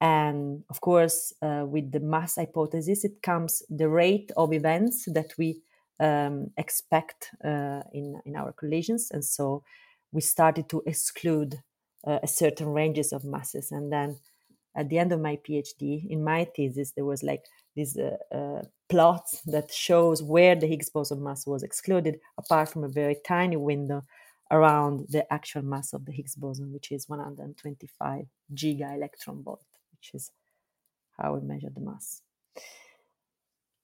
[0.00, 5.32] And of course, uh, with the mass hypothesis, it comes the rate of events that
[5.38, 5.62] we
[6.00, 9.10] um, expect uh, in, in our collisions.
[9.10, 9.62] And so
[10.12, 11.62] we started to exclude
[12.06, 13.72] uh, a certain ranges of masses.
[13.72, 14.18] And then
[14.76, 17.44] at the end of my PhD, in my thesis, there was like
[17.76, 22.84] this uh, uh, plot that shows where the Higgs boson mass was excluded, apart from
[22.84, 24.04] a very tiny window
[24.50, 29.64] around the actual mass of the Higgs boson, which is 125 giga electron volt
[30.04, 30.30] which is
[31.18, 32.20] how we measure the mass.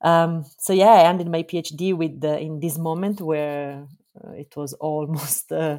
[0.03, 3.87] Um, so yeah, I ended my PhD with the, in this moment where
[4.23, 5.79] uh, it was almost uh,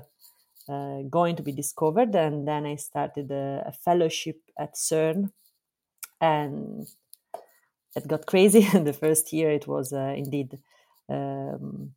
[0.68, 5.32] uh, going to be discovered, and then I started a, a fellowship at CERN,
[6.20, 6.88] and
[7.96, 8.62] it got crazy.
[8.74, 10.60] the first year, it was uh, indeed.
[11.10, 11.94] Um,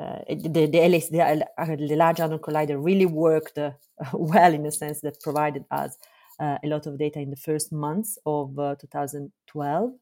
[0.00, 3.58] uh, the, the, LS, the, uh, the Large Hadron Collider really worked
[4.12, 5.96] well in the sense that provided us
[6.40, 9.92] uh, a lot of data in the first months of uh, 2012.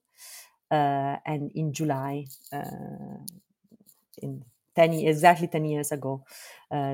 [0.71, 2.25] Uh, and in July,
[4.23, 4.45] in
[4.81, 6.25] 10 exactly 10 years ago,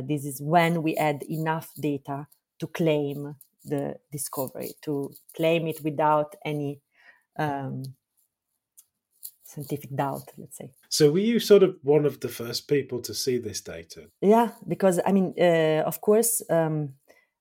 [0.09, 2.27] this is when we had enough data
[2.59, 6.81] to claim the discovery, to claim it without any
[7.38, 7.83] um,
[9.44, 10.70] scientific doubt, let's say.
[10.88, 14.09] So, were you sort of one of the first people to see this data?
[14.20, 16.94] Yeah, because I mean, uh, of course, um,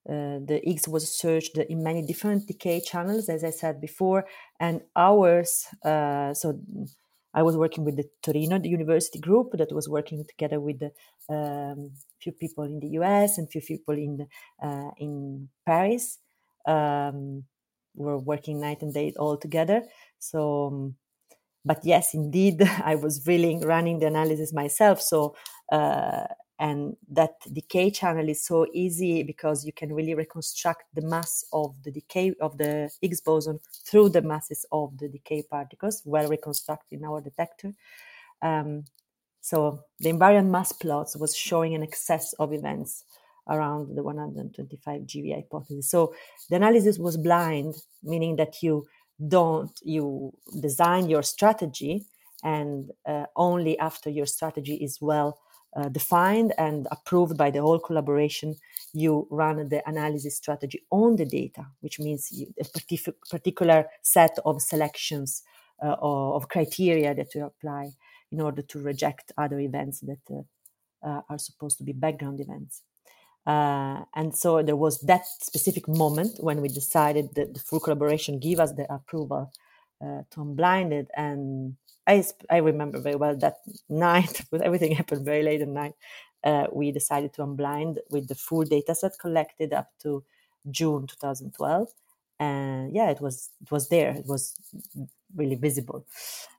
[0.08, 4.26] uh, the Higgs was searched in many different decay channels, as I said before,
[4.60, 5.68] and ours.
[5.84, 6.60] Uh, so
[7.36, 10.92] I was working with the Torino the university group that was working together with a
[11.34, 14.28] um, few people in the US and few people in
[14.64, 16.20] uh, in Paris.
[16.66, 17.44] Um,
[17.94, 19.84] we were working night and day all together.
[20.20, 20.96] So, um,
[21.64, 25.02] but yes, indeed, I was really running the analysis myself.
[25.02, 25.36] So
[25.72, 26.26] uh,
[26.60, 31.76] and that decay channel is so easy because you can really reconstruct the mass of
[31.84, 37.00] the decay of the Higgs boson through the masses of the decay particles, well reconstructed
[37.00, 37.74] in our detector.
[38.42, 38.86] Um,
[39.42, 43.06] So the invariant mass plots was showing an excess of events
[43.50, 45.90] around the 125 GeV hypothesis.
[45.92, 46.16] So
[46.50, 48.88] the analysis was blind, meaning that you
[49.28, 52.06] don't you design your strategy
[52.44, 55.40] and uh, only after your strategy is well
[55.76, 58.56] uh, defined and approved by the whole collaboration
[58.94, 64.38] you run the analysis strategy on the data which means you, a partic- particular set
[64.46, 65.44] of selections
[65.84, 67.92] uh, or of criteria that you apply
[68.32, 72.82] in order to reject other events that uh, uh, are supposed to be background events
[73.46, 78.40] uh, and so there was that specific moment when we decided that the full collaboration
[78.40, 79.52] give us the approval
[80.02, 81.08] uh, to unblind it.
[81.16, 81.76] And
[82.08, 83.58] I, I remember very well that
[83.90, 85.94] night, because everything happened very late at night,
[86.44, 90.24] uh, we decided to unblind with the full data set collected up to
[90.70, 91.90] June 2012.
[92.40, 94.12] And yeah, it was it was there.
[94.12, 94.56] It was
[95.36, 96.06] really visible.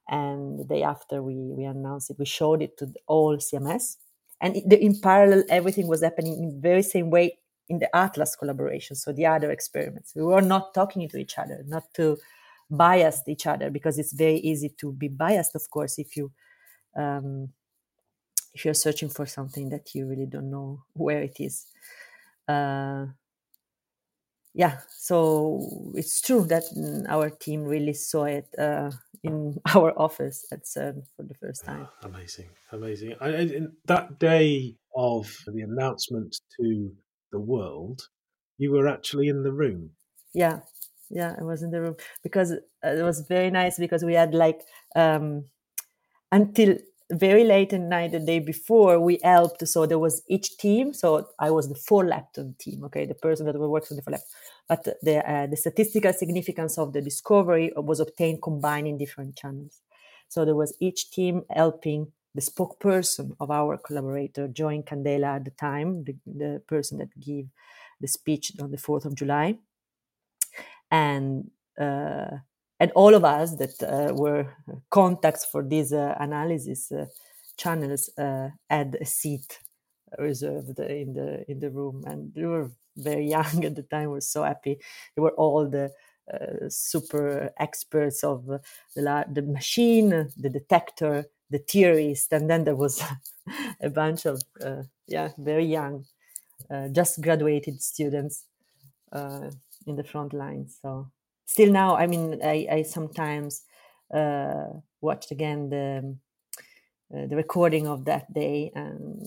[0.09, 3.97] And the day after we, we announced it, we showed it to all CMS
[4.40, 7.38] and in parallel everything was happening in the very same way
[7.68, 11.64] in the atlas collaboration so the other experiments we were not talking to each other
[11.66, 12.16] not to
[12.71, 16.33] bias each other because it's very easy to be biased of course if you
[16.97, 17.49] um,
[18.55, 21.67] if you're searching for something that you really don't know where it is
[22.49, 23.07] uh,
[24.57, 28.91] yeah, so it's true that mm, our team really saw it uh,
[29.23, 31.87] in our office at CERN for the first time.
[32.03, 33.14] amazing, amazing.
[33.21, 36.91] I, that day of the announcement to
[37.33, 38.01] the world,
[38.57, 39.91] you were actually in the room.
[40.33, 40.61] Yeah,
[41.11, 44.34] yeah, I was in the room because uh, it was very nice because we had
[44.34, 44.62] like
[44.94, 45.44] um,
[46.32, 46.76] until
[47.12, 49.66] very late at night the day before we helped.
[49.68, 50.92] So there was each team.
[50.92, 53.07] So i was the four lepton team okay?
[53.07, 54.30] The person that works on the four lepton
[54.68, 59.80] but the, uh, the statistical significance of the discovery was obtained combining different channels.
[60.28, 65.52] So there was each team helping the spokesperson of our collaborator Joe Incandela at the
[65.52, 67.48] time the, the person that gave
[68.00, 69.57] the speech on the 4th of july
[70.91, 72.39] and uh,
[72.78, 74.55] and all of us that uh, were
[74.91, 77.07] contacts for these uh, analysis uh,
[77.57, 79.61] channels uh, had a seat
[80.18, 84.09] reserved in the in the room, and we were very young at the time.
[84.09, 84.78] We were so happy.
[85.14, 85.91] They were all the
[86.32, 88.61] uh, super experts of the
[89.32, 93.03] the machine, the detector, the theorist, and then there was
[93.80, 96.05] a bunch of uh, yeah very young,
[96.93, 98.45] just graduated students
[99.87, 100.68] in the front line.
[100.68, 101.11] So
[101.47, 103.62] still now, I mean, I, I sometimes
[104.12, 104.66] uh,
[105.01, 106.16] watched again the
[107.14, 109.24] uh, the recording of that day, and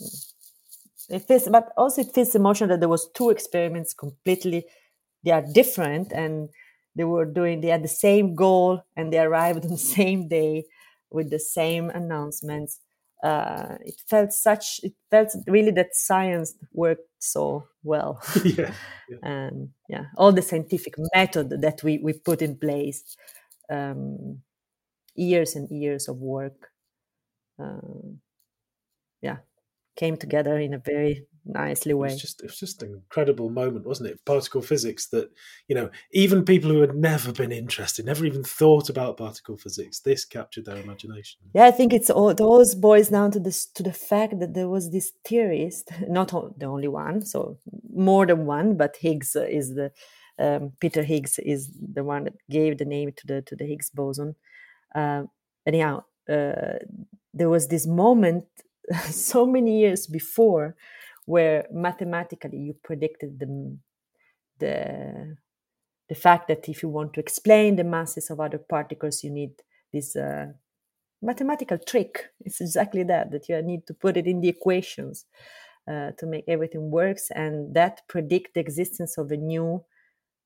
[1.09, 4.65] it feels, but also it feels emotional that there was two experiments completely
[5.23, 6.49] they are different, and
[6.95, 10.65] they were doing they had the same goal, and they arrived on the same day
[11.11, 12.79] with the same announcements.
[13.23, 18.73] Uh, it felt such it felt really that science worked so well yeah,
[19.09, 19.17] yeah.
[19.23, 23.17] and yeah all the scientific method that we, we put in place
[23.69, 24.39] um,
[25.15, 26.69] years and years of work
[27.59, 27.79] uh,
[29.21, 29.37] yeah
[29.97, 32.09] came together in a very nicely way.
[32.09, 34.23] It was just it was just an incredible moment, wasn't it?
[34.25, 35.29] Particle physics that
[35.67, 39.99] you know even people who had never been interested, never even thought about particle physics,
[39.99, 41.41] this captured their imagination.
[41.53, 44.69] Yeah, I think it's all those boils down to this to the fact that there
[44.69, 46.29] was this theorist, not
[46.59, 47.57] the only one, so
[47.93, 49.91] more than one, but Higgs is the
[50.39, 53.89] um, Peter Higgs is the one that gave the name to the to the Higgs
[53.89, 54.35] boson.
[54.95, 55.23] Uh,
[55.65, 56.79] anyhow, uh,
[57.33, 58.45] there was this moment
[59.09, 60.75] so many years before
[61.29, 63.77] where mathematically you predicted the,
[64.57, 65.37] the,
[66.07, 69.51] the fact that if you want to explain the masses of other particles, you need
[69.93, 70.47] this uh,
[71.21, 72.31] mathematical trick.
[72.43, 75.25] It's exactly that, that you need to put it in the equations
[75.87, 79.85] uh, to make everything works and that predict the existence of a new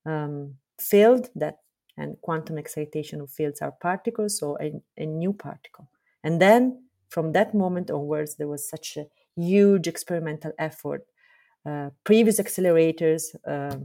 [0.04, 1.60] um, field that
[1.96, 5.88] and quantum excitation of fields are particles, so a, a new particle.
[6.24, 9.06] And then from that moment onwards, there was such a
[9.36, 11.06] huge experimental effort.
[11.66, 13.76] Uh, previous accelerators, uh,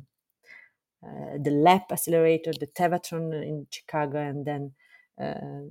[1.06, 4.74] uh, the LEP accelerator, the Tevatron in Chicago, and then
[5.20, 5.64] uh,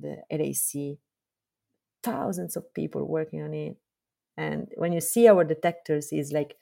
[0.00, 0.98] the LHC,
[2.02, 3.76] thousands of people working on it.
[4.36, 6.56] And when you see our detectors, is like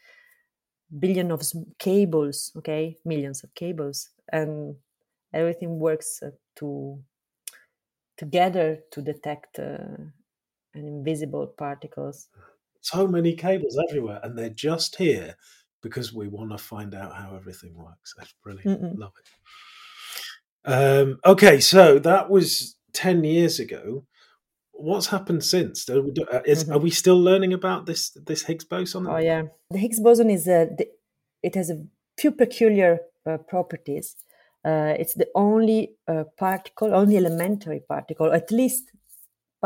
[0.99, 1.43] billion of
[1.79, 4.77] cables, okay, millions of cables, and
[5.33, 7.03] everything works uh, to
[8.17, 9.97] together to detect uh,
[10.75, 12.29] an invisible particles
[12.85, 15.35] so many cables everywhere, and they're just here
[15.83, 18.15] because we want to find out how everything works.
[18.17, 18.83] That's brilliant.
[18.83, 18.99] Mm-mm.
[18.99, 19.29] Love it.
[20.67, 24.05] Um, okay, so that was 10 years ago.
[24.77, 25.89] what's happened since?
[25.89, 26.75] Are we, uh, is, Mhm.
[26.75, 29.07] are we still learning about this this Higgs boson?
[29.07, 30.67] Oh yeah, the Higgs boson is a.
[30.79, 30.87] The,
[31.45, 31.79] it has a
[32.21, 34.17] few peculiar uh, properties.
[34.65, 38.91] Uh, it's the only uh, particle, only elementary particle, at least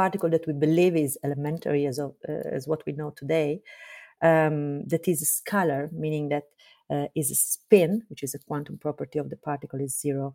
[0.00, 3.50] particle that we believe is elementary as of, uh, as what we know today.
[4.30, 6.46] Um, that is scalar, meaning that
[6.94, 10.34] uh, is a spin, which is a quantum property of the particle, is zero.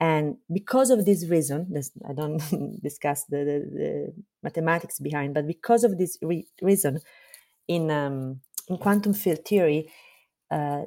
[0.00, 2.38] And because of this reason, this, I don't
[2.88, 3.90] discuss the, the, the,
[4.42, 7.00] mathematics behind, but because of this re- reason,
[7.68, 8.40] in um,
[8.70, 9.82] in quantum field theory,
[10.50, 10.82] uh,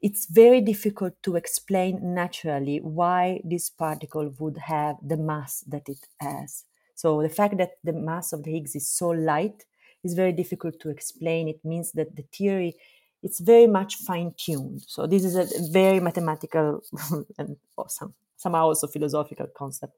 [0.00, 6.02] it's very difficult to explain naturally why this particle would have the mass that it
[6.20, 6.64] has.
[6.94, 9.64] So the fact that the mass of the Higgs is so light
[10.04, 11.48] is very difficult to explain.
[11.48, 12.76] It means that the theory
[13.22, 14.82] it's very much fine tuned.
[14.86, 16.82] So this is a very mathematical
[17.38, 19.96] and some, somehow also philosophical concept.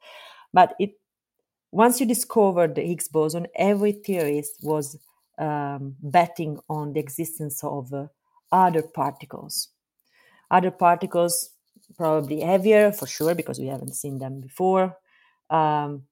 [0.53, 0.99] But it
[1.73, 4.97] once you discover the Higgs boson, every theorist was
[5.39, 8.07] um, betting on the existence of uh,
[8.53, 9.71] other particles.
[10.53, 11.51] Other particles,
[11.97, 14.97] probably heavier for sure, because we haven't seen them before,
[15.51, 16.05] um,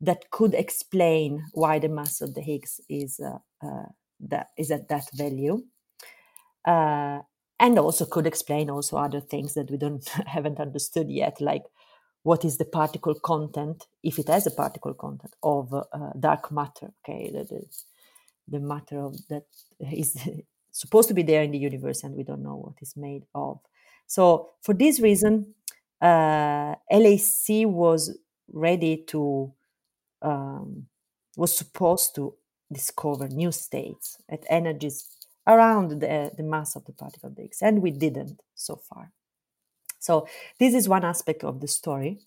[0.00, 3.86] that could explain why the mass of the Higgs is uh, uh,
[4.20, 5.62] that is at that value
[6.66, 7.20] uh,
[7.58, 11.64] and also could explain also other things that we don't haven't understood yet, like
[12.22, 15.84] what is the particle content, if it has a particle content of uh,
[16.18, 16.92] dark matter.
[17.08, 17.64] Okay, the, the,
[18.48, 19.44] the matter of that
[19.92, 20.18] is
[20.72, 23.60] supposed to be there in the universe, and we don't know what is made of.
[24.06, 25.54] So for this reason,
[26.00, 28.16] uh, LHC was
[28.52, 29.52] ready to
[30.26, 30.86] um,
[31.36, 32.34] was supposed to
[32.72, 35.06] discover new states at energies
[35.46, 39.12] around the, the mass of the particle Higgs, and we didn't so far.
[40.00, 40.26] So
[40.58, 42.18] this is one aspect of the story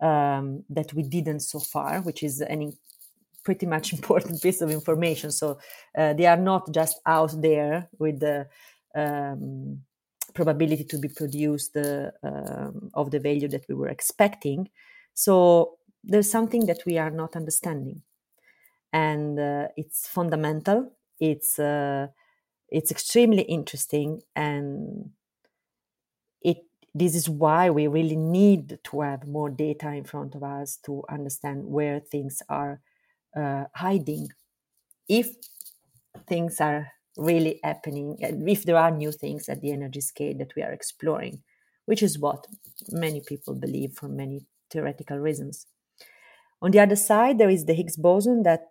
[0.00, 2.72] um, that we didn't so far, which is an
[3.44, 5.32] pretty much important piece of information.
[5.32, 5.58] So
[5.98, 8.48] uh, they are not just out there with the
[8.94, 9.80] um,
[10.34, 14.68] probability to be produced uh, um, of the value that we were expecting.
[15.14, 18.02] So there's something that we are not understanding,
[18.92, 20.92] and uh, it's fundamental.
[21.20, 22.08] It's uh,
[22.68, 24.22] it's extremely interesting.
[24.36, 25.12] And
[26.40, 30.76] it this is why we really need to have more data in front of us
[30.84, 32.80] to understand where things are
[33.36, 34.28] uh, hiding.
[35.08, 35.36] If
[36.28, 40.62] things are really happening if there are new things at the energy scale that we
[40.62, 41.42] are exploring
[41.86, 42.46] which is what
[42.90, 45.66] many people believe for many theoretical reasons
[46.62, 48.68] on the other side there is the higgs boson that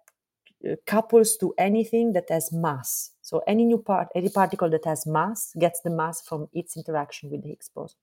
[0.69, 3.11] uh, couples to anything that has mass.
[3.21, 7.31] So any new part, any particle that has mass gets the mass from its interaction
[7.31, 7.97] with the Higgs boson.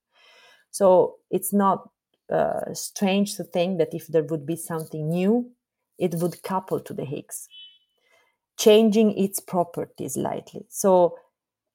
[0.72, 1.88] So it's not
[2.32, 5.52] uh, strange to think that if there would be something new,
[5.98, 7.48] it would couple to the Higgs,
[8.58, 10.66] changing its properties slightly.
[10.68, 11.16] So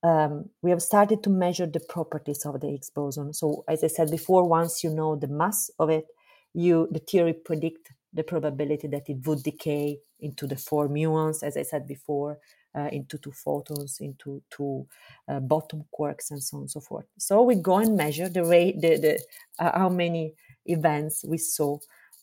[0.04, 3.32] um, we have started to measure the properties of the Higgs boson.
[3.34, 6.08] So as I said before, once you know the mass of it,
[6.54, 11.58] you the theory predict the probability that it would decay into the four muons, as
[11.58, 12.40] I said before,
[12.76, 14.88] uh, into two photons, into two
[15.28, 17.06] uh, bottom quarks, and so on and so forth.
[17.18, 19.20] So we go and measure the rate, the, the
[19.60, 20.34] uh, how many
[20.66, 21.78] events we saw,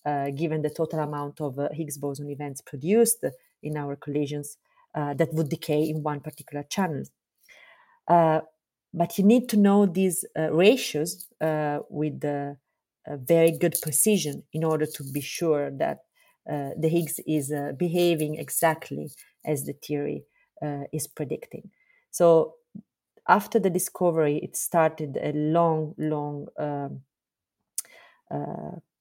[0.05, 3.25] uh, given the total amount of uh, Higgs boson events produced
[3.63, 4.57] in our collisions
[4.95, 7.05] uh, that would decay in one particular channel.
[8.93, 11.29] but you need to know these ratios
[11.89, 12.57] with the
[13.09, 16.01] very good precision in order to be sure that
[16.51, 19.11] uh, the Higgs is uh, behaving exactly
[19.45, 20.25] as the theory
[20.63, 21.71] uh, is predicting.
[22.11, 22.55] So,
[23.29, 27.03] after the discovery, it started a long, long um,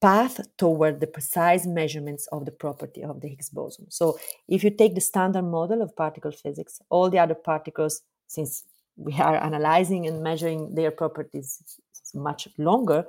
[0.01, 3.89] path toward the precise measurements of the property of the Higgs boson.
[3.89, 8.63] So, if you take the standard model of particle physics, all the other particles, since
[8.95, 11.79] we are analyzing and measuring their properties
[12.13, 13.05] much longer,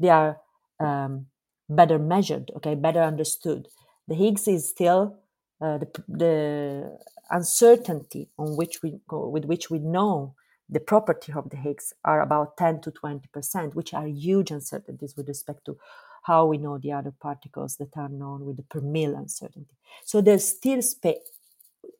[0.00, 0.38] they are
[0.80, 1.26] um,
[1.68, 3.68] better measured, okay, better understood.
[4.08, 5.16] The Higgs is still
[5.60, 6.98] uh, the, the
[7.30, 10.34] uncertainty on which we with which we know
[10.68, 15.16] the property of the Higgs are about 10 to 20 percent, which are huge uncertainties
[15.16, 15.76] with respect to
[16.24, 19.76] how we know the other particles that are known with the per mil uncertainty.
[20.04, 21.18] So there's still space.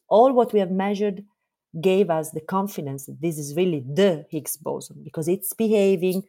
[0.08, 1.24] All what we have measured
[1.80, 6.22] gave us the confidence that this is really the Higgs boson because it's behaving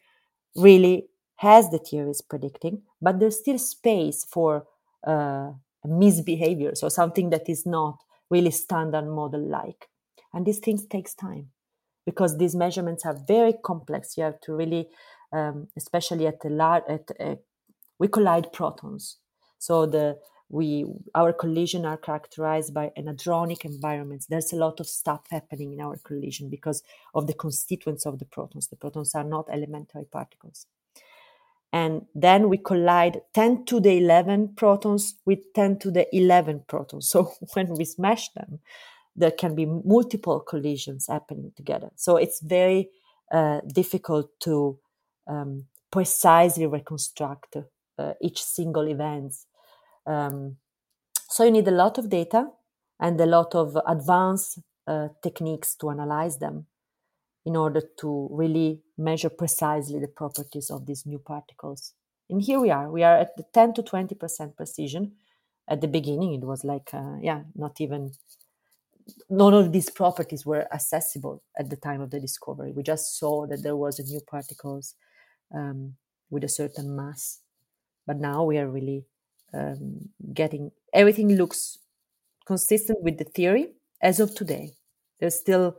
[0.55, 1.07] really
[1.41, 4.65] as the theory is predicting, but there's still space for
[5.05, 5.51] uh,
[5.83, 9.89] misbehavior, so something that is not really standard model like.
[10.33, 11.49] And these things takes time
[12.05, 14.17] because these measurements are very complex.
[14.17, 14.89] You have to really,
[15.31, 17.35] um, especially at the large, at uh,
[17.99, 19.17] we collide protons.
[19.59, 20.19] So the
[20.49, 24.27] we our collision are characterized by an hadronic environments.
[24.27, 26.83] There's a lot of stuff happening in our collision because
[27.15, 28.67] of the constituents of the protons.
[28.67, 30.67] The protons are not elementary particles.
[31.73, 37.09] And then we collide 10 to the 11 protons with 10 to the 11 protons.
[37.11, 38.59] So when we smash them,
[39.15, 41.91] there can be multiple collisions happening together.
[41.95, 42.89] So it's very
[43.31, 44.77] uh, difficult to
[45.27, 47.57] um, precisely reconstruct
[47.97, 49.33] uh, each single event.
[50.05, 50.57] Um,
[51.29, 52.47] so you need a lot of data
[52.99, 56.67] and a lot of advanced uh, techniques to analyze them
[57.45, 61.93] in order to really measure precisely the properties of these new particles.
[62.29, 62.89] And here we are.
[62.89, 65.13] We are at the 10 to 20% precision.
[65.67, 68.13] At the beginning, it was like, uh, yeah, not even,
[69.29, 72.71] none of these properties were accessible at the time of the discovery.
[72.71, 74.95] We just saw that there was a new particles
[75.53, 75.95] um,
[76.29, 77.41] with a certain mass.
[78.07, 79.05] But now we are really
[79.53, 81.77] um, getting, everything looks
[82.45, 84.73] consistent with the theory as of today.
[85.19, 85.77] There's still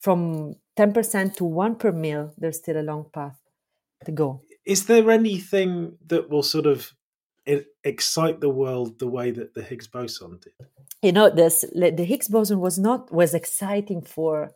[0.00, 3.38] from 10% to 1 per mil, there's still a long path
[4.06, 4.40] to go.
[4.64, 6.92] Is there anything that will sort of
[7.84, 10.54] excite the world the way that the Higgs boson did?
[11.02, 14.52] You know, this the Higgs boson was not was exciting for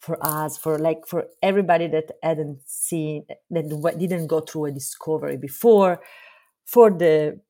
[0.00, 3.68] for us, for like for everybody that hadn't seen that
[3.98, 6.00] didn't go through a discovery before,
[6.64, 7.40] for the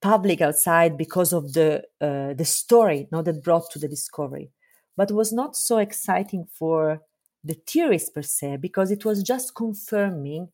[0.00, 4.50] public outside because of the uh, the story, not that brought to the discovery
[4.96, 7.02] but was not so exciting for
[7.44, 10.48] the theorists per se because it was just confirming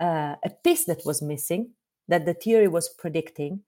[0.00, 1.70] uh, a piece that was missing
[2.08, 3.60] that the theory was predicting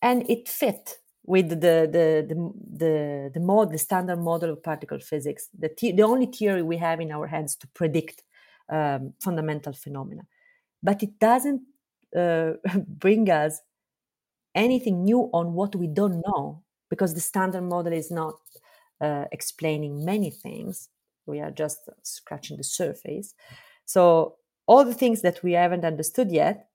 [0.00, 4.98] and it fit with the the the the, the, mod, the standard model of particle
[4.98, 8.22] physics the, the, the only theory we have in our hands to predict
[8.68, 10.22] um, fundamental phenomena.
[10.82, 11.62] But it doesn't
[12.16, 12.52] uh,
[12.86, 13.60] bring us
[14.54, 18.34] anything new on what we don't know because the standard model is not
[19.02, 20.88] uh, explaining many things.
[21.26, 23.34] We are just scratching the surface.
[23.84, 24.36] So
[24.66, 26.68] all the things that we haven't understood yet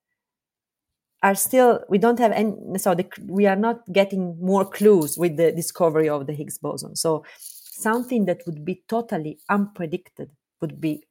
[1.24, 5.36] are still we don't have any so the, we are not getting more clues with
[5.38, 10.30] the discovery of the higgs boson so something that would be totally unpredicted
[10.62, 11.04] would be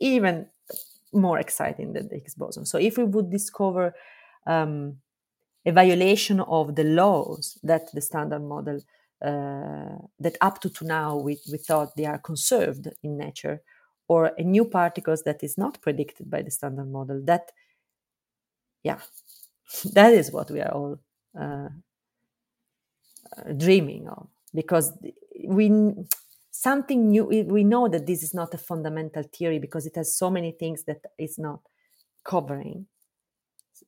[0.00, 0.46] even
[1.12, 3.94] more exciting than the higgs boson so if we would discover
[4.46, 4.96] um,
[5.64, 8.80] a violation of the laws that the standard model
[9.24, 13.62] uh, that up to, to now we, we thought they are conserved in nature
[14.08, 17.50] or a new particles that is not predicted by the standard model that
[18.82, 19.00] yeah
[19.92, 20.98] that is what we are all
[21.38, 21.68] uh,
[23.36, 24.28] uh, dreaming of.
[24.54, 24.92] Because
[25.46, 25.92] we
[26.50, 30.30] something new we know that this is not a fundamental theory because it has so
[30.30, 31.60] many things that it's not
[32.24, 32.86] covering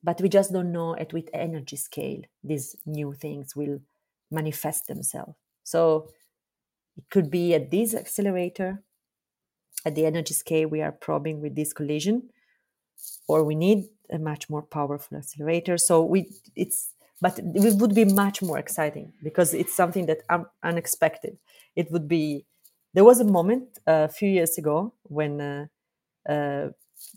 [0.03, 3.79] but we just don't know at which energy scale these new things will
[4.31, 5.35] manifest themselves.
[5.63, 6.09] So
[6.97, 8.83] it could be at this accelerator,
[9.85, 12.29] at the energy scale we are probing with this collision,
[13.27, 15.77] or we need a much more powerful accelerator.
[15.77, 20.45] So we it's but it would be much more exciting because it's something that un-
[20.63, 21.37] unexpected.
[21.75, 22.45] It would be.
[22.93, 25.65] There was a moment uh, a few years ago when uh,
[26.27, 26.69] uh,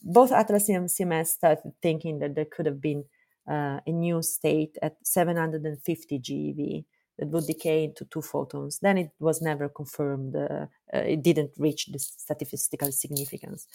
[0.02, 3.04] both Atlas and CMS started thinking that there could have been
[3.50, 6.84] uh, a new state at 750 GeV
[7.18, 8.78] that would decay into two photons.
[8.80, 10.36] Then it was never confirmed.
[10.36, 13.66] Uh, uh, it didn't reach the statistical significance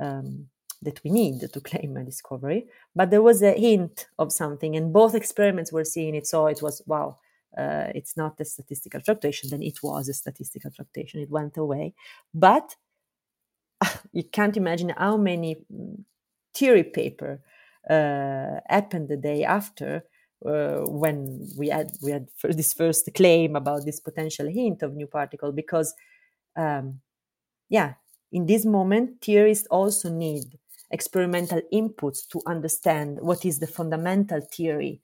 [0.00, 0.48] um,
[0.82, 2.66] that we need to claim a discovery.
[2.94, 6.26] But there was a hint of something, and both experiments were seeing it.
[6.26, 7.18] So it was wow.
[7.56, 9.50] Uh, it's not a statistical fluctuation.
[9.50, 11.20] Then it was a statistical fluctuation.
[11.20, 11.94] It went away,
[12.34, 12.76] but
[14.12, 16.04] you can't imagine how many mm,
[16.54, 17.40] theory paper
[17.88, 20.04] uh, happened the day after
[20.44, 25.06] uh, when we had we had this first claim about this potential hint of new
[25.06, 25.94] particle because
[26.56, 27.00] um,
[27.68, 27.94] yeah
[28.32, 30.44] in this moment theorists also need
[30.90, 35.00] experimental inputs to understand what is the fundamental theory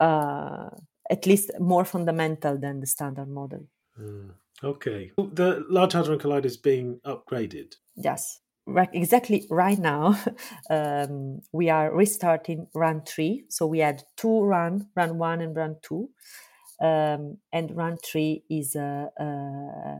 [0.00, 0.68] uh,
[1.10, 3.66] at least more fundamental than the standard model
[3.98, 4.30] mm.
[4.64, 5.10] Okay.
[5.16, 7.74] The Large Hadron Collider is being upgraded.
[7.96, 8.40] Yes.
[8.64, 10.16] Right, exactly right now,
[10.70, 13.44] um, we are restarting run three.
[13.48, 16.10] So we had two run, run one and run two.
[16.80, 19.98] Um, and run three is uh, uh,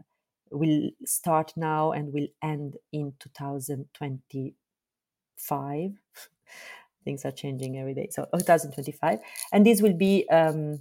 [0.53, 4.55] will start now and will end in 2025.
[7.05, 8.09] Things are changing every day.
[8.11, 9.19] So 2025.
[9.53, 10.81] And this will be um,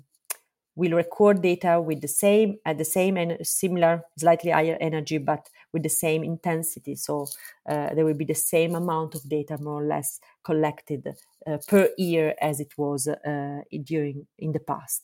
[0.82, 5.48] will record data with the same at the same and similar slightly higher energy but
[5.74, 6.96] with the same intensity.
[6.96, 7.28] So
[7.70, 11.16] uh, there will be the same amount of data more or less collected
[11.46, 15.04] uh, per year as it was uh, during in the past.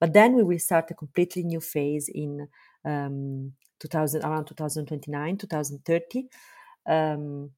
[0.00, 2.48] But then we will start a completely new phase in
[2.84, 6.28] um, 2000 around 2029 2030
[6.86, 7.50] um,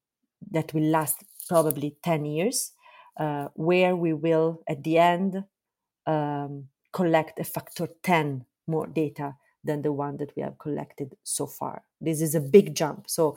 [0.51, 2.73] that will last probably 10 years
[3.17, 5.45] uh, where we will at the end
[6.07, 9.35] um, collect a factor 10 more data
[9.65, 11.83] than the one that we have collected so far.
[12.01, 13.09] This is a big jump.
[13.09, 13.37] So,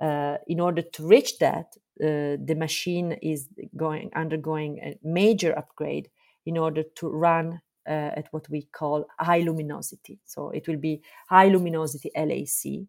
[0.00, 6.10] uh, in order to reach that, uh, the machine is going undergoing a major upgrade
[6.46, 10.18] in order to run uh, at what we call high luminosity.
[10.24, 12.86] So it will be high luminosity LHC.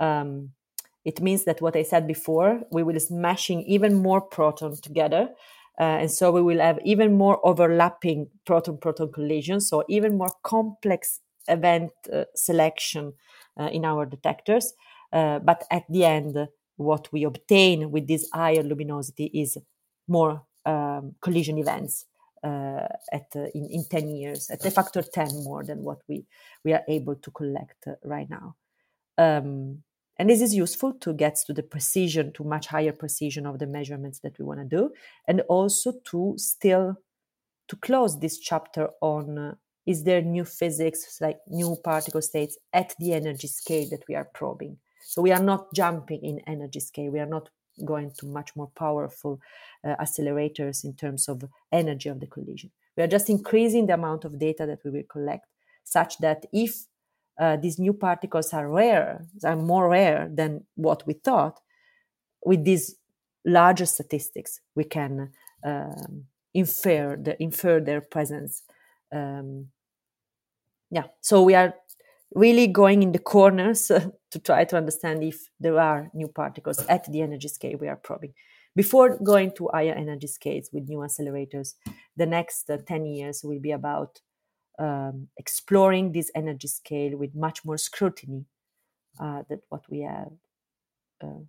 [0.00, 0.50] Um,
[1.04, 5.30] it means that what I said before, we will smashing even more protons together
[5.78, 11.20] uh, and so we will have even more overlapping proton-proton collisions, so even more complex
[11.46, 13.12] event uh, selection
[13.58, 14.72] uh, in our detectors.
[15.12, 16.36] Uh, but at the end,
[16.76, 19.56] what we obtain with this higher luminosity is
[20.08, 22.06] more um, collision events
[22.42, 26.24] uh, at uh, in, in 10 years, at a factor 10 more than what we,
[26.64, 28.56] we are able to collect right now.
[29.16, 29.82] Um,
[30.18, 33.66] and this is useful to get to the precision, to much higher precision of the
[33.66, 34.90] measurements that we want to do,
[35.26, 36.96] and also to still
[37.68, 39.54] to close this chapter on uh,
[39.86, 44.28] is there new physics, like new particle states at the energy scale that we are
[44.34, 44.76] probing.
[45.02, 47.10] So we are not jumping in energy scale.
[47.10, 47.48] We are not
[47.84, 49.40] going to much more powerful
[49.84, 51.42] uh, accelerators in terms of
[51.72, 52.70] energy of the collision.
[52.96, 55.46] We are just increasing the amount of data that we will collect,
[55.84, 56.84] such that if
[57.38, 61.60] uh, these new particles are rare, are more rare than what we thought,
[62.44, 62.96] with these
[63.44, 65.30] larger statistics, we can
[65.64, 66.24] um,
[66.54, 68.62] infer the, infer their presence.
[69.12, 69.68] Um,
[70.90, 71.74] yeah, so we are
[72.34, 73.86] really going in the corners
[74.30, 77.96] to try to understand if there are new particles at the energy scale we are
[77.96, 78.34] probing.
[78.76, 81.74] Before going to higher energy scales with new accelerators,
[82.16, 84.20] the next uh, 10 years will be about
[84.78, 88.44] um, exploring this energy scale with much more scrutiny
[89.20, 90.32] uh, than what we have
[91.22, 91.46] um,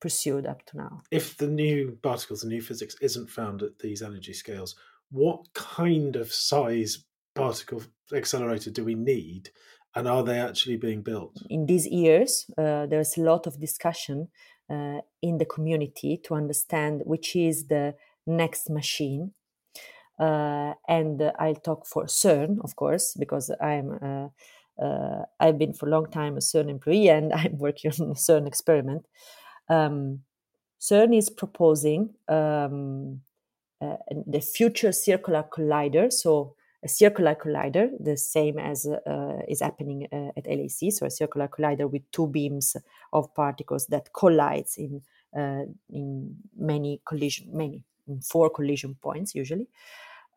[0.00, 1.02] pursued up to now.
[1.10, 4.74] If the new particles, the new physics isn't found at these energy scales,
[5.10, 7.04] what kind of size
[7.34, 9.50] particle accelerator do we need?
[9.96, 11.36] And are they actually being built?
[11.48, 14.28] In these years, uh, there's a lot of discussion
[14.68, 17.94] uh, in the community to understand which is the
[18.26, 19.32] next machine
[20.18, 24.28] and I'll talk for CERN, of course, because I'm uh,
[24.82, 28.14] uh, I've been for a long time a CERN employee and I'm working on a
[28.14, 29.06] CERN experiment.
[29.68, 30.20] Um,
[30.80, 33.20] CERN is proposing um,
[33.80, 33.96] uh,
[34.26, 36.12] the future circular collider.
[36.12, 40.92] So a circular collider, the same as uh, is happening uh, at LHC.
[40.92, 42.76] So a circular collider with two beams
[43.12, 45.02] of particles that collides in
[45.90, 47.82] in many collision, many
[48.22, 49.68] four collision points usually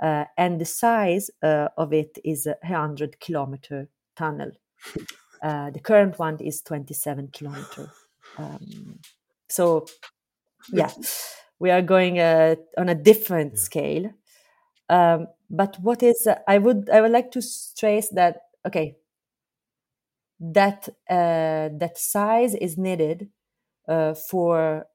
[0.02, 4.52] uh, and the size uh, of it is a 100 kilometer tunnel.
[5.40, 7.92] Uh, the current one is 27 kilometer.
[8.40, 8.98] Um,
[9.48, 9.86] so,
[10.74, 10.90] yeah,
[11.60, 13.60] we are going uh, on a different yeah.
[13.60, 14.14] scale.
[14.90, 18.96] Um, but what is uh, I would I would like to stress that okay
[20.40, 23.30] that uh, that size is needed
[23.86, 24.88] for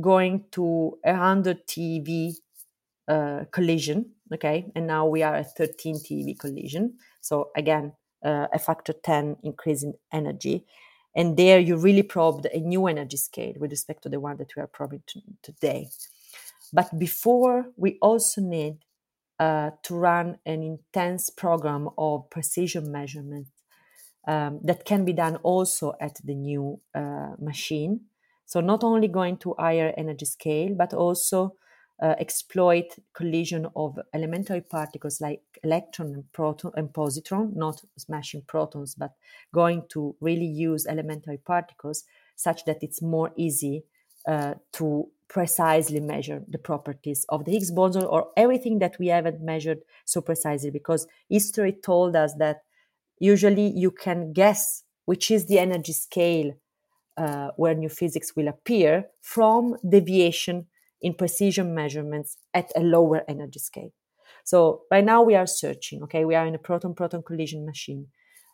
[0.00, 2.34] going to 100 TeV
[3.08, 4.12] uh, collision.
[4.32, 6.94] Okay, and now we are at 13 TeV collision.
[7.20, 7.92] So again,
[8.24, 10.64] uh, a factor 10 increase in energy.
[11.14, 14.56] And there you really probed a new energy scale with respect to the one that
[14.56, 15.88] we are probing t- today.
[16.72, 18.78] But before, we also need
[19.38, 23.48] uh, to run an intense program of precision measurement
[24.26, 28.02] um, that can be done also at the new uh, machine.
[28.52, 31.56] So not only going to higher energy scale, but also
[32.02, 32.84] uh, exploit
[33.14, 39.12] collision of elementary particles like electron and proton and positron, not smashing protons, but
[39.54, 42.04] going to really use elementary particles
[42.36, 43.84] such that it's more easy
[44.28, 49.40] uh, to precisely measure the properties of the Higgs boson or everything that we haven't
[49.40, 52.64] measured so precisely because history told us that
[53.18, 56.52] usually you can guess which is the energy scale
[57.16, 60.66] uh, where new physics will appear from deviation
[61.00, 63.92] in precision measurements at a lower energy scale.
[64.44, 66.02] So right now we are searching.
[66.04, 68.06] Okay, we are in a proton-proton collision machine,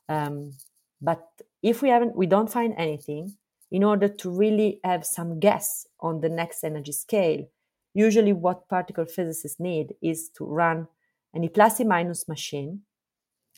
[0.09, 0.53] um,
[1.01, 1.27] but
[1.63, 3.37] if we haven't, we don't find anything.
[3.71, 7.47] In order to really have some guess on the next energy scale,
[7.93, 10.89] usually what particle physicists need is to run
[11.35, 12.81] an E plus E minus machine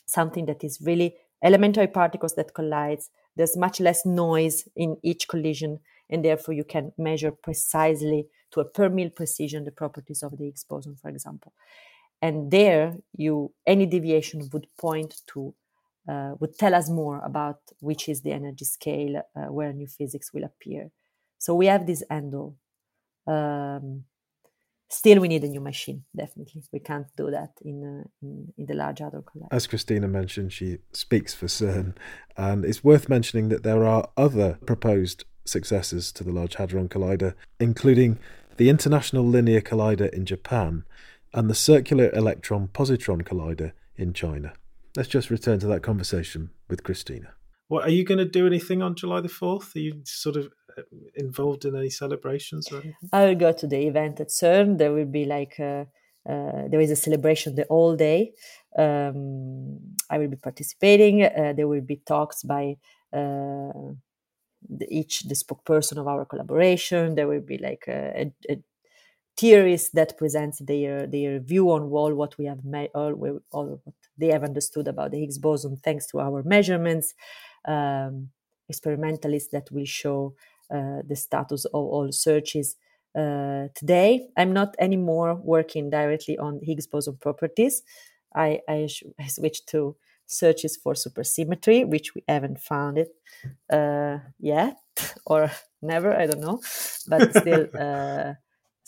[0.05, 3.09] something that is really elementary particles that collides.
[3.35, 5.79] There's much less noise in each collision,
[6.09, 10.45] and therefore you can measure precisely to a per mil precision the properties of the
[10.45, 11.53] Higgs boson, for example.
[12.21, 15.53] And there, you any deviation would point to
[16.07, 20.33] uh, would tell us more about which is the energy scale uh, where new physics
[20.33, 20.91] will appear.
[21.37, 22.55] So we have this handle.
[23.27, 24.05] Um,
[24.91, 26.03] still, we need a new machine.
[26.15, 29.47] Definitely, we can't do that in uh, in, in, the Large Hadron Collider.
[29.51, 31.95] As Cristina mentioned, she speaks for CERN,
[32.37, 37.33] and it's worth mentioning that there are other proposed successors to the Large Hadron Collider,
[37.59, 38.19] including
[38.57, 40.83] the International Linear Collider in Japan
[41.33, 44.53] and the Circular Electron Positron Collider in China.
[44.95, 47.33] Let's just return to that conversation with Cristina.
[47.69, 49.75] What are you going to do anything on July the 4th?
[49.75, 50.51] Are you sort of
[51.15, 53.09] involved in any celebrations or anything?
[53.13, 54.77] I will go to the event at CERN.
[54.77, 55.87] There will be like a,
[56.29, 58.33] uh, there is a celebration the whole day.
[58.77, 61.23] Um, I will be participating.
[61.23, 62.77] Uh, there will be talks by
[63.13, 63.91] uh,
[64.69, 67.15] the, each the spokesperson of our collaboration.
[67.15, 68.63] There will be like a, a, a
[69.37, 73.95] theorist that presents their their view on all what we have made, all, all what
[74.17, 77.13] they have understood about the Higgs boson thanks to our measurements.
[77.65, 78.29] Um,
[78.71, 80.33] experimentalists that will show
[80.71, 82.75] the status of all searches
[83.15, 84.27] uh, today.
[84.37, 87.83] I'm not anymore working directly on Higgs boson properties.
[88.35, 88.87] I, I,
[89.19, 89.95] I switched to
[90.27, 93.09] searches for supersymmetry, which we haven't found it
[93.69, 94.77] uh, yet
[95.25, 95.51] or
[95.81, 96.15] never.
[96.15, 96.61] I don't know,
[97.07, 97.67] but still.
[97.77, 98.33] Uh,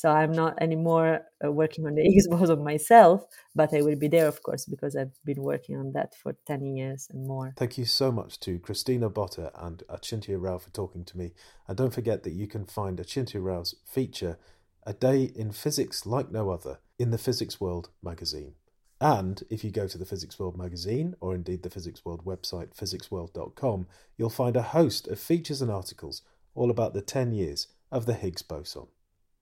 [0.03, 3.25] so I'm not anymore uh, working on the Higgs boson myself,
[3.55, 6.75] but I will be there, of course, because I've been working on that for 10
[6.75, 7.53] years and more.
[7.55, 11.31] Thank you so much to Cristina Botta and Achintya Rao for talking to me.
[11.69, 14.37] And don't forget that you can find Achintya Rao's feature,
[14.85, 18.55] A Day in Physics Like No Other, in the Physics World magazine.
[18.99, 22.75] And if you go to the Physics World magazine, or indeed the Physics World website,
[22.75, 23.87] physicsworld.com,
[24.17, 26.23] you'll find a host of features and articles
[26.55, 28.87] all about the 10 years of the Higgs boson.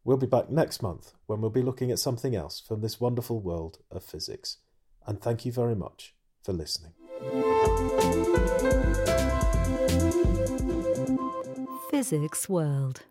[0.03, 3.39] We'll be back next month when we'll be looking at something else from this wonderful
[3.39, 4.57] world of physics.
[5.05, 6.93] And thank you very much for listening.
[11.91, 13.03] Physics World.